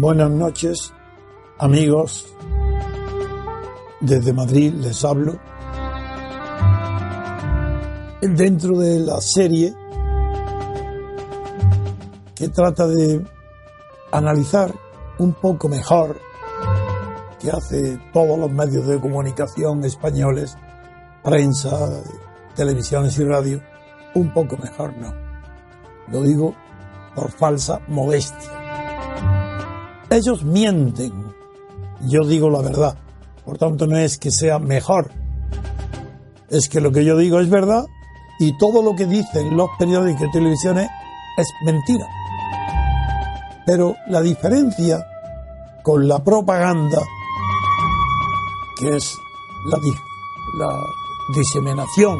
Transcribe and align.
Buenas 0.00 0.30
noches, 0.30 0.92
amigos. 1.58 2.32
Desde 4.00 4.32
Madrid 4.32 4.72
les 4.74 5.04
hablo. 5.04 5.40
Dentro 8.20 8.78
de 8.78 9.00
la 9.00 9.20
serie 9.20 9.74
que 12.36 12.48
trata 12.50 12.86
de 12.86 13.26
analizar 14.12 14.72
un 15.18 15.32
poco 15.32 15.68
mejor 15.68 16.16
que 17.40 17.50
hace 17.50 17.98
todos 18.12 18.38
los 18.38 18.52
medios 18.52 18.86
de 18.86 19.00
comunicación 19.00 19.84
españoles, 19.84 20.56
prensa, 21.24 22.04
televisiones 22.54 23.18
y 23.18 23.24
radio, 23.24 23.60
un 24.14 24.32
poco 24.32 24.56
mejor 24.58 24.96
no. 24.96 25.12
Lo 26.06 26.22
digo 26.22 26.54
por 27.16 27.32
falsa 27.32 27.80
modestia. 27.88 28.57
Ellos 30.18 30.42
mienten, 30.42 31.12
yo 32.08 32.24
digo 32.24 32.50
la 32.50 32.60
verdad, 32.60 32.98
por 33.44 33.56
tanto 33.56 33.86
no 33.86 33.96
es 33.96 34.18
que 34.18 34.32
sea 34.32 34.58
mejor, 34.58 35.12
es 36.50 36.68
que 36.68 36.80
lo 36.80 36.90
que 36.90 37.04
yo 37.04 37.16
digo 37.16 37.38
es 37.38 37.48
verdad 37.48 37.84
y 38.40 38.58
todo 38.58 38.82
lo 38.82 38.96
que 38.96 39.06
dicen 39.06 39.56
los 39.56 39.68
periódicos 39.78 40.26
y 40.26 40.32
televisiones 40.32 40.88
es 41.36 41.46
mentira. 41.64 42.04
Pero 43.64 43.94
la 44.08 44.20
diferencia 44.20 45.06
con 45.84 46.08
la 46.08 46.18
propaganda, 46.18 47.00
que 48.80 48.96
es 48.96 49.14
la, 49.70 49.78
la 50.58 50.82
diseminación, 51.32 52.18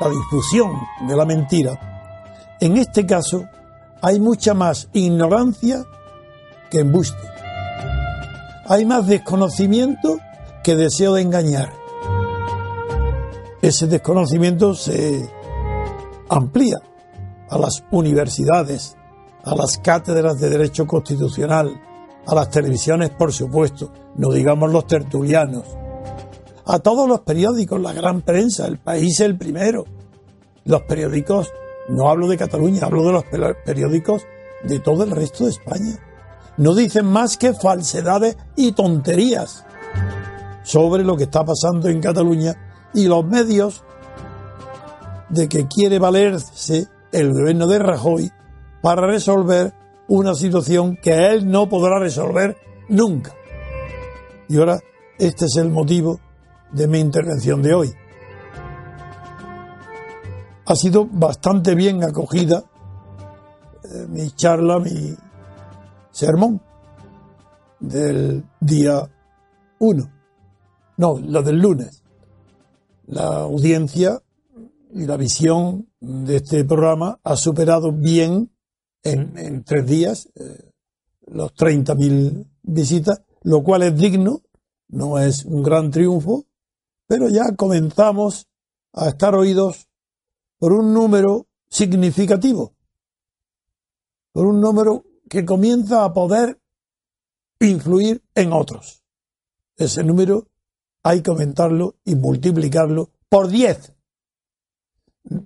la 0.00 0.08
difusión 0.08 0.80
de 1.06 1.14
la 1.14 1.26
mentira, 1.26 2.56
en 2.58 2.78
este 2.78 3.04
caso 3.04 3.44
hay 4.00 4.18
mucha 4.18 4.54
más 4.54 4.88
ignorancia 4.94 5.84
embuste. 6.80 7.28
Hay 8.66 8.84
más 8.84 9.06
desconocimiento 9.06 10.18
que 10.62 10.76
deseo 10.76 11.14
de 11.14 11.22
engañar. 11.22 11.72
Ese 13.60 13.86
desconocimiento 13.86 14.74
se 14.74 15.28
amplía 16.28 16.78
a 17.48 17.58
las 17.58 17.84
universidades, 17.90 18.96
a 19.42 19.54
las 19.54 19.78
cátedras 19.78 20.38
de 20.40 20.50
Derecho 20.50 20.86
Constitucional, 20.86 21.80
a 22.26 22.34
las 22.34 22.50
televisiones, 22.50 23.10
por 23.10 23.32
supuesto, 23.32 23.92
no 24.16 24.32
digamos 24.32 24.72
los 24.72 24.86
tertulianos, 24.86 25.64
a 26.66 26.78
todos 26.78 27.06
los 27.06 27.20
periódicos, 27.20 27.80
la 27.80 27.92
gran 27.92 28.22
prensa, 28.22 28.66
el 28.66 28.78
país 28.78 29.20
el 29.20 29.36
primero. 29.36 29.84
Los 30.64 30.82
periódicos, 30.82 31.52
no 31.88 32.08
hablo 32.08 32.26
de 32.26 32.38
Cataluña, 32.38 32.86
hablo 32.86 33.04
de 33.04 33.12
los 33.12 33.24
periódicos 33.66 34.22
de 34.62 34.78
todo 34.78 35.04
el 35.04 35.10
resto 35.10 35.44
de 35.44 35.50
España. 35.50 35.98
No 36.56 36.74
dicen 36.74 37.06
más 37.06 37.36
que 37.36 37.52
falsedades 37.52 38.36
y 38.56 38.72
tonterías 38.72 39.64
sobre 40.62 41.04
lo 41.04 41.16
que 41.16 41.24
está 41.24 41.44
pasando 41.44 41.88
en 41.88 42.00
Cataluña 42.00 42.54
y 42.94 43.06
los 43.06 43.24
medios 43.24 43.82
de 45.28 45.48
que 45.48 45.66
quiere 45.66 45.98
valerse 45.98 46.86
el 47.12 47.32
gobierno 47.32 47.66
de 47.66 47.78
Rajoy 47.78 48.32
para 48.82 49.06
resolver 49.06 49.72
una 50.08 50.34
situación 50.34 50.96
que 50.96 51.28
él 51.28 51.50
no 51.50 51.68
podrá 51.68 51.98
resolver 51.98 52.56
nunca. 52.88 53.32
Y 54.48 54.58
ahora, 54.58 54.78
este 55.18 55.46
es 55.46 55.56
el 55.56 55.70
motivo 55.70 56.20
de 56.72 56.86
mi 56.86 56.98
intervención 56.98 57.62
de 57.62 57.74
hoy. 57.74 57.94
Ha 60.66 60.74
sido 60.76 61.06
bastante 61.10 61.74
bien 61.74 62.02
acogida 62.04 62.64
eh, 63.84 64.06
mi 64.08 64.30
charla, 64.30 64.78
mi 64.78 65.14
sermón 66.14 66.60
del 67.80 68.44
día 68.60 69.10
1. 69.80 70.10
No, 70.96 71.18
lo 71.18 71.42
del 71.42 71.58
lunes. 71.58 72.04
La 73.06 73.42
audiencia 73.42 74.22
y 74.92 75.06
la 75.06 75.16
visión 75.16 75.88
de 76.00 76.36
este 76.36 76.64
programa 76.64 77.18
ha 77.24 77.34
superado 77.36 77.92
bien 77.92 78.52
en, 79.02 79.64
tres 79.64 79.86
días 79.86 80.28
eh, 80.36 80.70
los 81.26 81.52
30.000 81.54 82.46
visitas, 82.62 83.20
lo 83.42 83.62
cual 83.64 83.82
es 83.82 83.96
digno, 83.96 84.42
no 84.88 85.18
es 85.18 85.44
un 85.44 85.62
gran 85.64 85.90
triunfo, 85.90 86.46
pero 87.06 87.28
ya 87.28 87.54
comenzamos 87.56 88.46
a 88.92 89.08
estar 89.08 89.34
oídos 89.34 89.88
por 90.58 90.72
un 90.72 90.94
número 90.94 91.48
significativo, 91.68 92.72
por 94.32 94.46
un 94.46 94.60
número 94.60 95.04
que 95.28 95.44
comienza 95.44 96.04
a 96.04 96.12
poder 96.12 96.60
influir 97.60 98.22
en 98.34 98.52
otros. 98.52 99.02
Ese 99.76 100.04
número 100.04 100.48
hay 101.02 101.22
que 101.22 101.30
aumentarlo 101.30 101.96
y 102.04 102.14
multiplicarlo 102.14 103.10
por 103.28 103.48
10. 103.48 103.92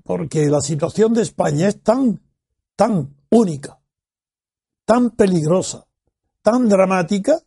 Porque 0.05 0.47
la 0.47 0.61
situación 0.61 1.15
de 1.15 1.23
España 1.23 1.69
es 1.69 1.83
tan, 1.83 2.21
tan 2.77 3.17
única, 3.31 3.81
tan 4.85 5.11
peligrosa, 5.11 5.87
tan 6.43 6.69
dramática, 6.69 7.41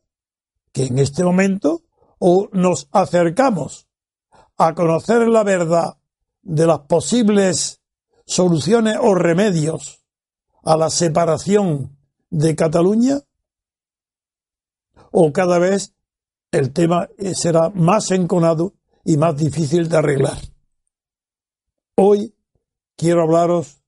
que 0.71 0.85
en 0.85 0.99
este 0.99 1.23
momento 1.23 1.83
o 2.19 2.49
nos 2.53 2.87
acercamos 2.91 3.87
a 4.57 4.73
conocer 4.73 5.27
la 5.27 5.43
verdad 5.43 5.97
de 6.41 6.65
las 6.65 6.79
posibles 6.81 7.81
soluciones 8.25 8.97
o 9.01 9.15
remedios 9.15 10.03
a 10.63 10.77
la 10.77 10.89
separación 10.89 11.97
de 12.31 12.55
Cataluña, 12.55 13.19
o 15.11 15.31
cada 15.31 15.59
vez 15.59 15.93
el 16.51 16.73
tema 16.73 17.09
será 17.35 17.69
más 17.69 18.09
enconado 18.11 18.73
y 19.05 19.17
más 19.17 19.37
difícil 19.37 19.87
de 19.87 19.97
arreglar. 19.97 20.39
Hoy 21.95 22.33
quiero 22.95 23.21
hablaros 23.21 23.81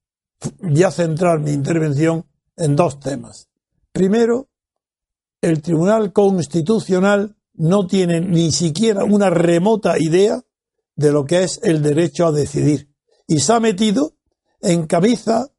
voy 0.59 0.83
a 0.83 0.91
centrar 0.91 1.39
mi 1.39 1.51
intervención 1.51 2.25
en 2.57 2.75
dos 2.75 2.99
temas. 2.99 3.49
Primero, 3.91 4.49
el 5.41 5.61
Tribunal 5.61 6.11
Constitucional 6.13 7.35
no 7.53 7.87
tiene 7.87 8.21
ni 8.21 8.51
siquiera 8.51 9.03
una 9.03 9.29
remota 9.29 9.95
idea 9.99 10.41
de 10.95 11.11
lo 11.11 11.25
que 11.25 11.43
es 11.43 11.59
el 11.63 11.81
derecho 11.81 12.27
a 12.27 12.31
decidir 12.31 12.89
y 13.27 13.39
se 13.39 13.53
ha 13.53 13.59
metido 13.59 14.15
en 14.61 14.87
camisa, 14.87 15.51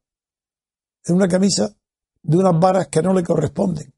en 1.05 1.15
una 1.15 1.27
camisa 1.27 1.74
de 2.25 2.37
unas 2.37 2.59
varas 2.59 2.87
que 2.87 3.01
no 3.01 3.13
le 3.13 3.23
corresponden 3.23 3.93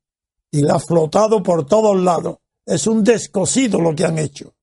y 0.52 0.62
la 0.62 0.76
ha 0.76 0.80
flotado 0.80 1.42
por 1.42 1.66
todos 1.66 1.98
lados. 2.02 2.38
Es 2.66 2.86
un 2.88 3.04
descosido 3.04 3.80
lo 3.80 3.96
que 3.96 4.06
han 4.06 4.18
hecho. 4.20 4.54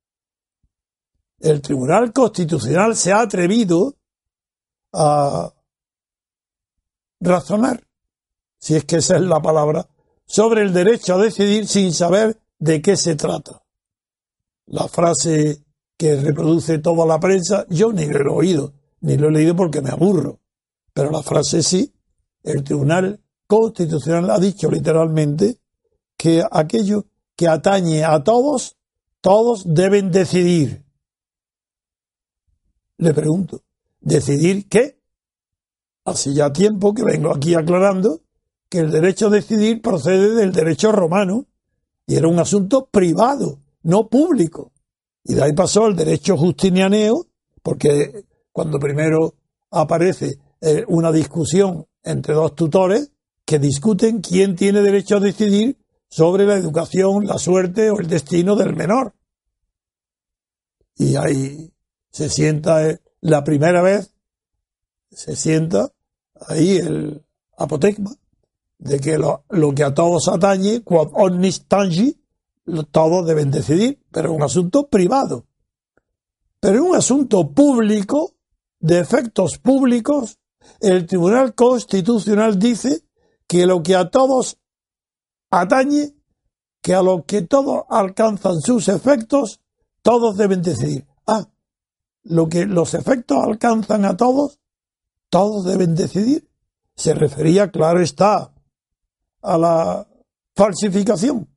El 1.41 1.60
Tribunal 1.62 2.12
Constitucional 2.12 2.94
se 2.94 3.12
ha 3.12 3.20
atrevido 3.20 3.97
a 4.92 5.52
razonar, 7.20 7.82
si 8.58 8.76
es 8.76 8.84
que 8.84 8.97
esa 8.97 9.16
es 9.16 9.22
la 9.22 9.41
palabra, 9.41 9.88
sobre 10.26 10.62
el 10.62 10.72
derecho 10.72 11.14
a 11.14 11.22
decidir 11.22 11.66
sin 11.66 11.92
saber 11.92 12.38
de 12.58 12.82
qué 12.82 12.96
se 12.96 13.17
trata. 13.17 13.62
La 14.67 14.88
frase 14.88 15.64
que 15.96 16.17
reproduce 16.17 16.78
toda 16.78 17.06
la 17.06 17.19
prensa, 17.19 17.67
yo 17.69 17.93
ni 17.93 18.06
lo 18.06 18.19
he 18.19 18.37
oído, 18.37 18.75
ni 19.00 19.17
lo 19.17 19.28
he 19.28 19.32
leído 19.32 19.56
porque 19.56 19.81
me 19.81 19.90
aburro. 19.90 20.40
Pero 20.93 21.10
la 21.10 21.22
frase 21.22 21.62
sí, 21.62 21.93
el 22.43 22.62
Tribunal 22.62 23.24
Constitucional 23.61 24.31
ha 24.31 24.39
dicho 24.39 24.69
literalmente 24.69 25.59
que 26.17 26.43
aquello 26.51 27.06
que 27.37 27.47
atañe 27.47 28.05
a 28.05 28.23
todos, 28.25 28.77
todos 29.21 29.62
deben 29.67 30.11
decidir. 30.11 30.85
Le 32.99 33.15
pregunto, 33.15 33.62
¿decidir 34.01 34.69
qué? 34.69 34.99
Hace 36.05 36.35
ya 36.35 36.53
tiempo 36.53 36.95
que 36.95 37.05
vengo 37.05 37.33
aquí 37.33 37.55
aclarando 37.55 38.23
que 38.69 38.81
el 38.81 38.91
derecho 38.91 39.29
a 39.29 39.31
decidir 39.31 39.81
procede 39.81 40.35
del 40.35 40.53
derecho 40.53 40.91
romano 40.91 41.47
y 42.06 42.17
era 42.17 42.29
un 42.29 42.41
asunto 42.41 42.87
privado, 42.87 43.61
no 43.83 44.09
público. 44.09 44.73
Y 45.23 45.35
de 45.35 45.45
ahí 45.45 45.53
pasó 45.53 45.87
el 45.87 45.97
derecho 45.97 46.37
justinianeo, 46.37 47.27
porque 47.62 48.25
cuando 48.53 48.79
primero 48.79 49.35
aparece 49.71 50.39
eh, 50.61 50.85
una 50.89 51.12
discusión 51.12 51.87
entre 52.03 52.35
dos 52.35 52.55
tutores 52.55 53.13
que 53.44 53.58
discuten 53.58 54.20
quién 54.20 54.56
tiene 54.56 54.81
derecho 54.81 55.17
a 55.17 55.20
decidir 55.20 55.79
sobre 56.08 56.46
la 56.46 56.56
educación, 56.56 57.26
la 57.26 57.38
suerte 57.38 57.91
o 57.91 57.99
el 57.99 58.08
destino 58.08 58.56
del 58.56 58.75
menor. 58.75 59.14
Y 60.96 61.17
ahí 61.17 61.73
se 62.11 62.29
sienta 62.29 62.88
eh, 62.88 63.00
la 63.20 63.43
primera 63.43 63.82
vez, 63.82 64.14
se 65.11 65.35
sienta 65.35 65.93
ahí 66.49 66.76
el 66.76 67.25
apotegma 67.56 68.14
de 68.79 69.00
que 69.00 69.19
lo, 69.19 69.44
que 69.75 69.85
a 69.85 69.94
todos 69.94 70.29
atañe, 70.29 70.82
quod 70.82 71.11
omnis 71.14 71.67
tangi, 71.67 72.20
todos 72.91 73.26
deben 73.26 73.50
decidir, 73.50 74.00
pero 74.11 74.31
es 74.31 74.37
un 74.37 74.43
asunto 74.43 74.88
privado. 74.88 75.46
Pero 76.61 76.76
en 76.76 76.82
un 76.82 76.96
asunto 76.96 77.50
público, 77.50 78.35
de 78.81 79.00
efectos 79.00 79.58
públicos, 79.58 80.38
el 80.81 81.06
Tribunal 81.06 81.55
Constitucional 81.55 82.58
dice 82.58 83.02
que 83.46 83.67
lo 83.67 83.82
que 83.82 83.94
a 83.96 84.11
todos 84.11 84.58
atañe, 85.50 86.14
que 86.81 86.94
a 86.94 87.02
lo 87.02 87.25
que 87.25 87.43
todos 87.43 87.85
alcanzan 87.88 88.61
sus 88.61 88.88
efectos, 88.88 89.61
todos 90.02 90.37
deben 90.37 90.62
decidir. 90.62 91.06
Ah, 91.26 91.49
lo 92.23 92.49
que 92.49 92.67
los 92.67 92.94
efectos 92.94 93.38
alcanzan 93.43 94.05
a 94.05 94.17
todos, 94.17 94.61
todos 95.31 95.64
deben 95.64 95.94
decidir. 95.94 96.49
Se 96.94 97.14
refería, 97.14 97.70
claro 97.70 98.00
está, 98.00 98.52
a 99.43 99.58
la 99.58 100.06
falsificación 100.55 101.49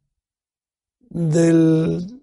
del 1.09 2.21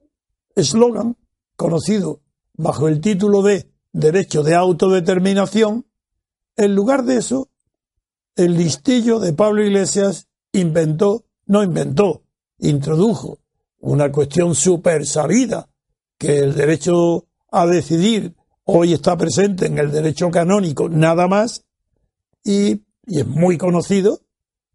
eslogan 0.55 1.17
conocido 1.57 2.21
bajo 2.55 2.89
el 2.89 3.01
título 3.01 3.43
de 3.43 3.71
derecho 3.93 4.43
de 4.43 4.55
autodeterminación, 4.55 5.87
en 6.57 6.75
lugar 6.75 7.05
de 7.05 7.19
eso, 7.19 7.49
el 8.37 8.57
listillo 8.57 9.21
de 9.21 9.33
Pablo 9.33 9.63
Iglesias 9.63 10.29
inventó, 10.53 11.25
no 11.47 11.63
inventó, 11.63 12.23
introdujo 12.59 13.39
una 13.81 14.11
cuestión 14.11 14.55
súper 14.55 15.07
sabida, 15.07 15.69
que 16.19 16.39
el 16.39 16.55
derecho 16.55 17.27
a 17.51 17.67
decidir 17.67 18.35
hoy 18.65 18.95
está 18.95 19.17
presente 19.17 19.67
en 19.67 19.79
el 19.79 19.93
derecho 19.93 20.31
canónico 20.31 20.89
nada 20.89 21.29
más, 21.29 21.65
y, 22.43 22.83
es 23.07 23.27
muy 23.27 23.59
conocido, 23.59 24.21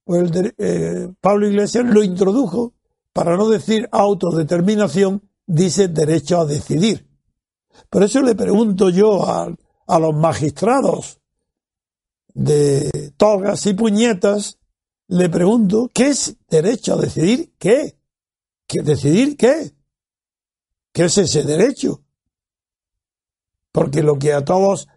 pues 0.04 0.32
eh, 0.58 1.12
Pablo 1.20 1.48
Iglesias 1.48 1.86
lo 1.86 2.04
introdujo, 2.04 2.74
para 3.12 3.36
no 3.36 3.50
decir 3.50 3.90
autodeterminación, 3.92 5.24
dice 5.48 5.88
derecho 5.88 6.40
a 6.40 6.46
decidir. 6.46 7.08
Por 7.90 8.04
eso 8.04 8.22
le 8.22 8.36
pregunto 8.36 8.90
yo 8.90 9.28
a, 9.28 9.52
a 9.88 10.00
los 10.00 10.16
magistrados 10.16 11.19
de 12.40 13.12
togas 13.18 13.66
y 13.66 13.74
puñetas, 13.74 14.60
le 15.08 15.28
pregunto, 15.28 15.90
¿qué 15.94 16.08
es 16.08 16.38
derecho 16.48 16.94
a 16.94 17.02
decidir 17.02 17.54
qué? 17.60 18.00
¿Qué 18.66 18.82
decidir 18.82 19.36
qué? 19.36 19.76
¿Qué 20.94 21.06
es 21.06 21.18
ese 21.18 21.44
derecho? 21.44 22.02
Porque 23.74 24.02
lo 24.04 24.18
que 24.18 24.32
a 24.32 24.46
todos 24.46 24.88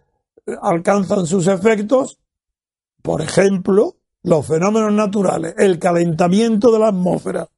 alcanzan 0.61 1.25
sus 1.25 1.47
efectos, 1.47 2.17
por 3.01 3.21
ejemplo, 3.21 3.97
los 4.21 4.47
fenómenos 4.47 4.93
naturales, 4.93 5.53
el 5.57 5.79
calentamiento 5.79 6.71
de 6.71 6.79
la 6.79 6.87
atmósfera, 6.87 7.49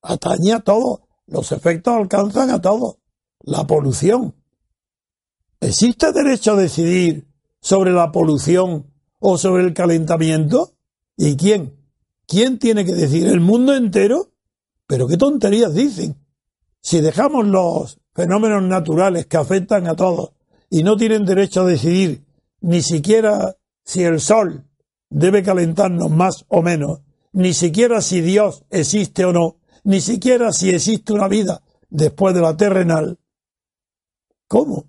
atañe 0.00 0.52
a 0.52 0.60
todos, 0.60 1.00
los 1.26 1.50
efectos 1.50 1.94
alcanzan 1.94 2.50
a 2.50 2.60
todos 2.60 2.98
la 3.40 3.66
polución. 3.66 4.36
¿Existe 5.58 6.12
derecho 6.12 6.52
a 6.52 6.56
decidir 6.56 7.33
sobre 7.64 7.92
la 7.92 8.12
polución 8.12 8.92
o 9.18 9.38
sobre 9.38 9.64
el 9.64 9.72
calentamiento? 9.72 10.74
¿Y 11.16 11.36
quién? 11.36 11.74
¿Quién 12.26 12.58
tiene 12.58 12.84
que 12.84 12.92
decir? 12.92 13.26
¿El 13.26 13.40
mundo 13.40 13.74
entero? 13.74 14.32
Pero 14.86 15.08
qué 15.08 15.16
tonterías 15.16 15.74
dicen. 15.74 16.14
Si 16.82 17.00
dejamos 17.00 17.46
los 17.46 17.98
fenómenos 18.12 18.62
naturales 18.64 19.24
que 19.24 19.38
afectan 19.38 19.88
a 19.88 19.96
todos 19.96 20.32
y 20.68 20.82
no 20.82 20.98
tienen 20.98 21.24
derecho 21.24 21.62
a 21.62 21.66
decidir 21.66 22.26
ni 22.60 22.82
siquiera 22.82 23.56
si 23.82 24.02
el 24.02 24.20
sol 24.20 24.66
debe 25.08 25.42
calentarnos 25.42 26.10
más 26.10 26.44
o 26.48 26.60
menos, 26.60 27.00
ni 27.32 27.54
siquiera 27.54 28.02
si 28.02 28.20
Dios 28.20 28.64
existe 28.68 29.24
o 29.24 29.32
no, 29.32 29.56
ni 29.84 30.02
siquiera 30.02 30.52
si 30.52 30.68
existe 30.68 31.14
una 31.14 31.28
vida 31.28 31.62
después 31.88 32.34
de 32.34 32.42
la 32.42 32.56
terrenal, 32.56 33.18
¿Cómo? 34.48 34.84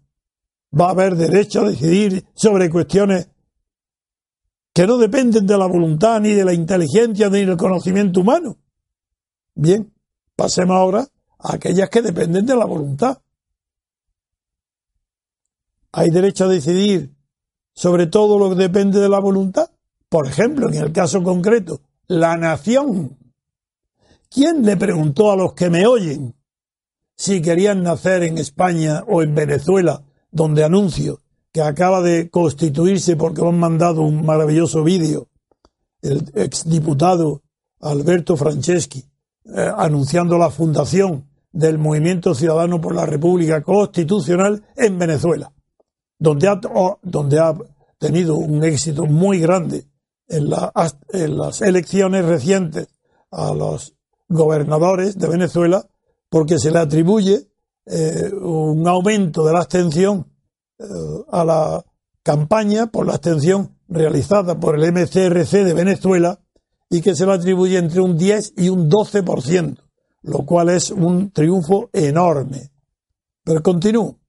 Va 0.79 0.87
a 0.87 0.91
haber 0.91 1.15
derecho 1.15 1.61
a 1.61 1.69
decidir 1.69 2.25
sobre 2.33 2.69
cuestiones 2.69 3.29
que 4.73 4.85
no 4.85 4.97
dependen 4.97 5.47
de 5.47 5.57
la 5.57 5.67
voluntad, 5.67 6.19
ni 6.19 6.33
de 6.33 6.43
la 6.43 6.53
inteligencia, 6.53 7.29
ni 7.29 7.45
del 7.45 7.55
conocimiento 7.55 8.19
humano. 8.19 8.57
Bien, 9.53 9.93
pasemos 10.35 10.75
ahora 10.75 11.07
a 11.39 11.55
aquellas 11.55 11.89
que 11.89 12.01
dependen 12.01 12.45
de 12.45 12.57
la 12.57 12.65
voluntad. 12.65 13.19
¿Hay 15.93 16.09
derecho 16.09 16.43
a 16.43 16.49
decidir 16.49 17.15
sobre 17.73 18.07
todo 18.07 18.37
lo 18.37 18.49
que 18.49 18.63
depende 18.63 18.99
de 18.99 19.07
la 19.07 19.19
voluntad? 19.19 19.71
Por 20.09 20.27
ejemplo, 20.27 20.67
en 20.67 20.75
el 20.75 20.91
caso 20.91 21.23
concreto, 21.23 21.79
la 22.07 22.35
nación. 22.35 23.17
¿Quién 24.29 24.65
le 24.65 24.75
preguntó 24.75 25.31
a 25.31 25.37
los 25.37 25.53
que 25.53 25.69
me 25.69 25.87
oyen 25.87 26.35
si 27.15 27.41
querían 27.41 27.81
nacer 27.81 28.23
en 28.23 28.37
España 28.37 29.03
o 29.07 29.21
en 29.21 29.33
Venezuela, 29.33 30.03
donde 30.35 30.65
anuncio 30.65 31.21
que 31.53 31.61
acaba 31.61 32.01
de 32.01 32.29
constituirse 32.29 33.15
porque 33.15 33.41
me 33.41 33.47
han 33.47 33.57
mandado 33.57 34.01
un 34.01 34.25
maravilloso 34.25 34.83
vídeo, 34.83 35.29
el 36.01 36.29
exdiputado 36.35 37.41
Alberto 37.79 38.35
Franceschi, 38.35 38.99
eh, 39.45 39.71
anunciando 39.77 40.37
la 40.37 40.49
fundación 40.49 41.29
del 41.53 41.77
Movimiento 41.77 42.35
Ciudadano 42.35 42.81
por 42.81 42.93
la 42.93 43.05
República 43.05 43.63
Constitucional 43.63 44.61
en 44.75 44.99
Venezuela, 44.99 45.53
donde 46.19 46.49
ha, 46.49 46.59
donde 47.01 47.39
ha 47.39 47.55
tenido 47.97 48.35
un 48.35 48.61
éxito 48.65 49.05
muy 49.05 49.39
grande 49.39 49.85
en, 50.27 50.49
en 51.13 51.37
las 51.37 51.61
elecciones 51.61 52.25
recientes 52.25 52.89
a 53.31 53.53
los 53.53 53.95
gobernadores 54.27 55.17
de 55.17 55.29
Venezuela 55.29 55.87
porque 56.29 56.59
se 56.59 56.71
le 56.71 56.79
atribuye 56.79 57.47
eh, 57.85 58.31
un 58.33 58.87
aumento 58.87 59.45
de 59.45 59.53
la 59.53 59.59
abstención 59.59 60.31
eh, 60.79 60.83
a 61.31 61.45
la 61.45 61.85
campaña 62.23 62.87
por 62.87 63.05
la 63.05 63.13
abstención 63.13 63.77
realizada 63.87 64.59
por 64.59 64.75
el 64.75 64.91
MCRC 64.91 65.63
de 65.63 65.73
Venezuela 65.73 66.39
y 66.89 67.01
que 67.01 67.15
se 67.15 67.25
le 67.25 67.33
atribuye 67.33 67.77
entre 67.77 68.01
un 68.01 68.17
10 68.17 68.53
y 68.57 68.69
un 68.69 68.89
12%, 68.89 69.77
lo 70.23 70.39
cual 70.39 70.69
es 70.69 70.91
un 70.91 71.31
triunfo 71.31 71.89
enorme. 71.93 72.71
Pero 73.43 73.61
continúo 73.61 74.19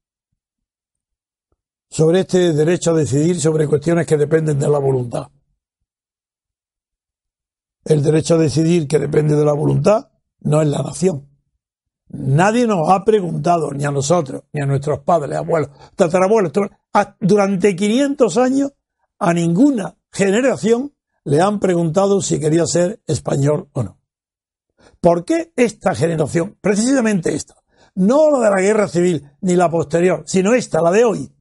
sobre 1.88 2.20
este 2.20 2.52
derecho 2.52 2.90
a 2.90 2.94
decidir 2.94 3.40
sobre 3.40 3.66
cuestiones 3.66 4.06
que 4.06 4.16
dependen 4.16 4.58
de 4.58 4.68
la 4.68 4.78
voluntad. 4.78 5.28
El 7.84 8.02
derecho 8.02 8.34
a 8.34 8.38
decidir 8.38 8.88
que 8.88 8.98
depende 8.98 9.36
de 9.36 9.44
la 9.44 9.52
voluntad 9.52 10.10
no 10.40 10.60
es 10.60 10.68
la 10.68 10.82
nación. 10.82 11.35
Nadie 12.08 12.66
nos 12.66 12.88
ha 12.88 13.04
preguntado, 13.04 13.72
ni 13.72 13.84
a 13.84 13.90
nosotros, 13.90 14.44
ni 14.52 14.62
a 14.62 14.66
nuestros 14.66 15.00
padres, 15.00 15.36
abuelos, 15.36 15.70
tatarabuelos, 15.96 16.52
durante 17.20 17.74
500 17.74 18.36
años 18.38 18.72
a 19.18 19.34
ninguna 19.34 19.96
generación 20.12 20.94
le 21.24 21.40
han 21.40 21.58
preguntado 21.58 22.20
si 22.20 22.38
quería 22.38 22.66
ser 22.66 23.02
español 23.06 23.68
o 23.72 23.82
no. 23.82 23.98
¿Por 25.00 25.24
qué 25.24 25.52
esta 25.56 25.94
generación, 25.94 26.56
precisamente 26.60 27.34
esta, 27.34 27.56
no 27.96 28.30
la 28.30 28.38
de 28.38 28.50
la 28.54 28.62
guerra 28.62 28.88
civil 28.88 29.28
ni 29.40 29.56
la 29.56 29.70
posterior, 29.70 30.22
sino 30.26 30.54
esta, 30.54 30.80
la 30.80 30.92
de 30.92 31.04
hoy, 31.04 31.32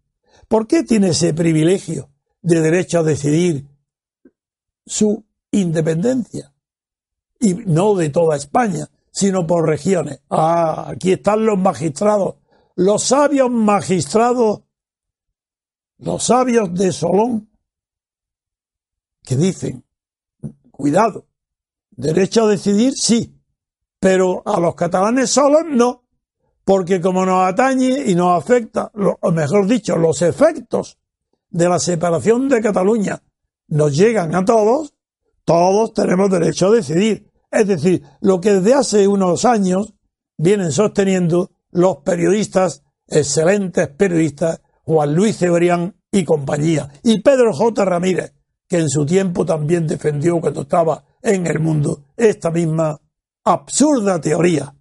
¿por 0.47 0.67
qué 0.67 0.83
tiene 0.83 1.09
ese 1.09 1.33
privilegio 1.33 2.09
de 2.41 2.61
derecho 2.61 2.99
a 2.99 3.03
decidir 3.03 3.67
su 4.85 5.23
independencia? 5.51 6.51
Y 7.39 7.53
no 7.53 7.95
de 7.95 8.09
toda 8.09 8.35
España, 8.35 8.89
sino 9.15 9.47
por 9.47 9.65
regiones. 9.65 10.19
Ah, 10.29 10.87
aquí 10.89 11.13
están 11.13 11.45
los 11.45 11.57
magistrados, 11.57 12.35
los 12.75 13.01
sabios 13.01 13.49
magistrados, 13.49 14.63
los 15.99 16.21
sabios 16.21 16.73
de 16.73 16.91
Solón, 16.91 17.49
que 19.23 19.37
dicen, 19.37 19.85
cuidado, 20.69 21.27
derecho 21.91 22.43
a 22.43 22.49
decidir 22.49 22.91
sí, 22.93 23.39
pero 24.01 24.43
a 24.45 24.59
los 24.59 24.75
catalanes 24.75 25.29
solos 25.29 25.63
no, 25.65 26.03
porque 26.65 26.99
como 26.99 27.25
nos 27.25 27.47
atañe 27.47 28.03
y 28.07 28.15
nos 28.15 28.37
afecta, 28.43 28.91
o 29.21 29.31
mejor 29.31 29.65
dicho, 29.65 29.95
los 29.95 30.21
efectos 30.23 30.97
de 31.49 31.69
la 31.69 31.79
separación 31.79 32.49
de 32.49 32.61
Cataluña 32.61 33.23
nos 33.69 33.95
llegan 33.95 34.35
a 34.35 34.43
todos, 34.43 34.93
todos 35.45 35.93
tenemos 35.93 36.29
derecho 36.29 36.67
a 36.67 36.71
decidir. 36.71 37.31
Es 37.51 37.67
decir, 37.67 38.03
lo 38.21 38.41
que 38.41 38.53
desde 38.53 38.73
hace 38.73 39.07
unos 39.07 39.45
años 39.45 39.93
vienen 40.37 40.71
sosteniendo 40.71 41.51
los 41.71 41.97
periodistas, 41.97 42.83
excelentes 43.07 43.87
periodistas, 43.89 44.61
Juan 44.83 45.15
Luis 45.15 45.37
Cebrián 45.37 45.95
y 46.11 46.23
compañía, 46.23 46.89
y 47.03 47.21
Pedro 47.21 47.53
J. 47.53 47.85
Ramírez, 47.85 48.33
que 48.67 48.79
en 48.79 48.89
su 48.89 49.05
tiempo 49.05 49.45
también 49.45 49.87
defendió 49.87 50.39
cuando 50.39 50.61
estaba 50.61 51.03
en 51.21 51.47
el 51.47 51.59
mundo 51.59 52.05
esta 52.15 52.51
misma 52.51 52.99
absurda 53.43 54.19
teoría. 54.21 54.75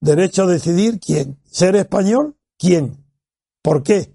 Derecho 0.00 0.44
a 0.44 0.46
decidir 0.46 1.00
quién. 1.00 1.40
¿Ser 1.44 1.76
español? 1.76 2.36
¿Quién? 2.58 3.04
¿Por 3.62 3.82
qué? 3.82 4.14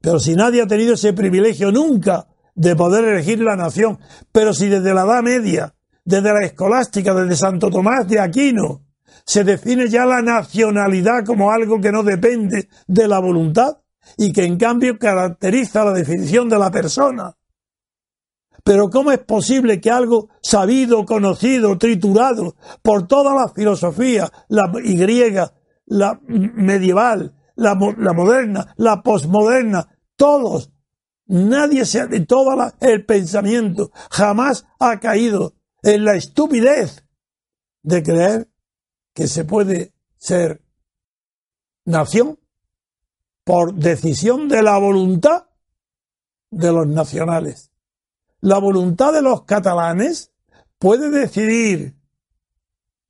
Pero 0.00 0.18
si 0.18 0.34
nadie 0.34 0.62
ha 0.62 0.66
tenido 0.66 0.94
ese 0.94 1.12
privilegio 1.12 1.72
nunca 1.72 2.28
de 2.54 2.76
poder 2.76 3.04
elegir 3.04 3.40
la 3.40 3.56
nación, 3.56 3.98
pero 4.30 4.52
si 4.52 4.68
desde 4.68 4.94
la 4.94 5.02
Edad 5.02 5.22
Media, 5.22 5.74
desde 6.04 6.32
la 6.32 6.44
escolástica, 6.44 7.14
desde 7.14 7.36
Santo 7.36 7.70
Tomás 7.70 8.06
de 8.08 8.20
Aquino, 8.20 8.82
se 9.24 9.44
define 9.44 9.88
ya 9.88 10.04
la 10.04 10.20
nacionalidad 10.20 11.24
como 11.24 11.50
algo 11.50 11.80
que 11.80 11.92
no 11.92 12.02
depende 12.02 12.68
de 12.86 13.08
la 13.08 13.20
voluntad 13.20 13.78
y 14.16 14.32
que 14.32 14.44
en 14.44 14.56
cambio 14.56 14.98
caracteriza 14.98 15.84
la 15.84 15.92
definición 15.92 16.48
de 16.48 16.58
la 16.58 16.70
persona. 16.70 17.36
Pero 18.64 18.90
¿cómo 18.90 19.10
es 19.10 19.18
posible 19.18 19.80
que 19.80 19.90
algo 19.90 20.28
sabido, 20.40 21.04
conocido, 21.04 21.78
triturado 21.78 22.56
por 22.82 23.06
toda 23.06 23.34
la 23.34 23.48
filosofía, 23.48 24.30
la 24.48 24.70
griega, 24.72 25.52
la 25.86 26.20
medieval, 26.22 27.34
la, 27.56 27.76
la 27.98 28.12
moderna, 28.12 28.74
la 28.76 29.02
posmoderna, 29.02 29.88
todos, 30.16 30.70
nadie 31.26 31.84
se 31.84 32.00
ha, 32.00 32.08
todo 32.26 32.72
el 32.80 33.04
pensamiento 33.04 33.90
jamás 34.10 34.66
ha 34.78 35.00
caído 35.00 35.54
en 35.82 36.04
la 36.04 36.16
estupidez 36.16 37.04
de 37.82 38.02
creer 38.02 38.48
que 39.14 39.26
se 39.26 39.44
puede 39.44 39.92
ser 40.16 40.62
nación 41.84 42.38
por 43.44 43.74
decisión 43.74 44.48
de 44.48 44.62
la 44.62 44.78
voluntad 44.78 45.46
de 46.50 46.72
los 46.72 46.86
nacionales. 46.86 47.72
La 48.40 48.58
voluntad 48.58 49.12
de 49.12 49.22
los 49.22 49.42
catalanes 49.44 50.32
puede 50.78 51.10
decidir 51.10 51.96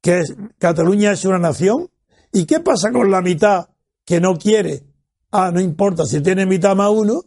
que 0.01 0.25
Cataluña 0.59 1.13
es 1.13 1.25
una 1.25 1.39
nación. 1.39 1.91
¿Y 2.33 2.47
qué 2.47 2.61
pasa 2.61 2.91
con 2.93 3.11
la 3.11 3.21
mitad 3.21 3.69
que 4.05 4.21
no 4.21 4.39
quiere? 4.39 4.85
Ah, 5.31 5.51
no 5.53 5.61
importa 5.61 6.05
si 6.05 6.21
tiene 6.23 6.47
mitad 6.47 6.75
más 6.75 6.91
uno, 6.91 7.23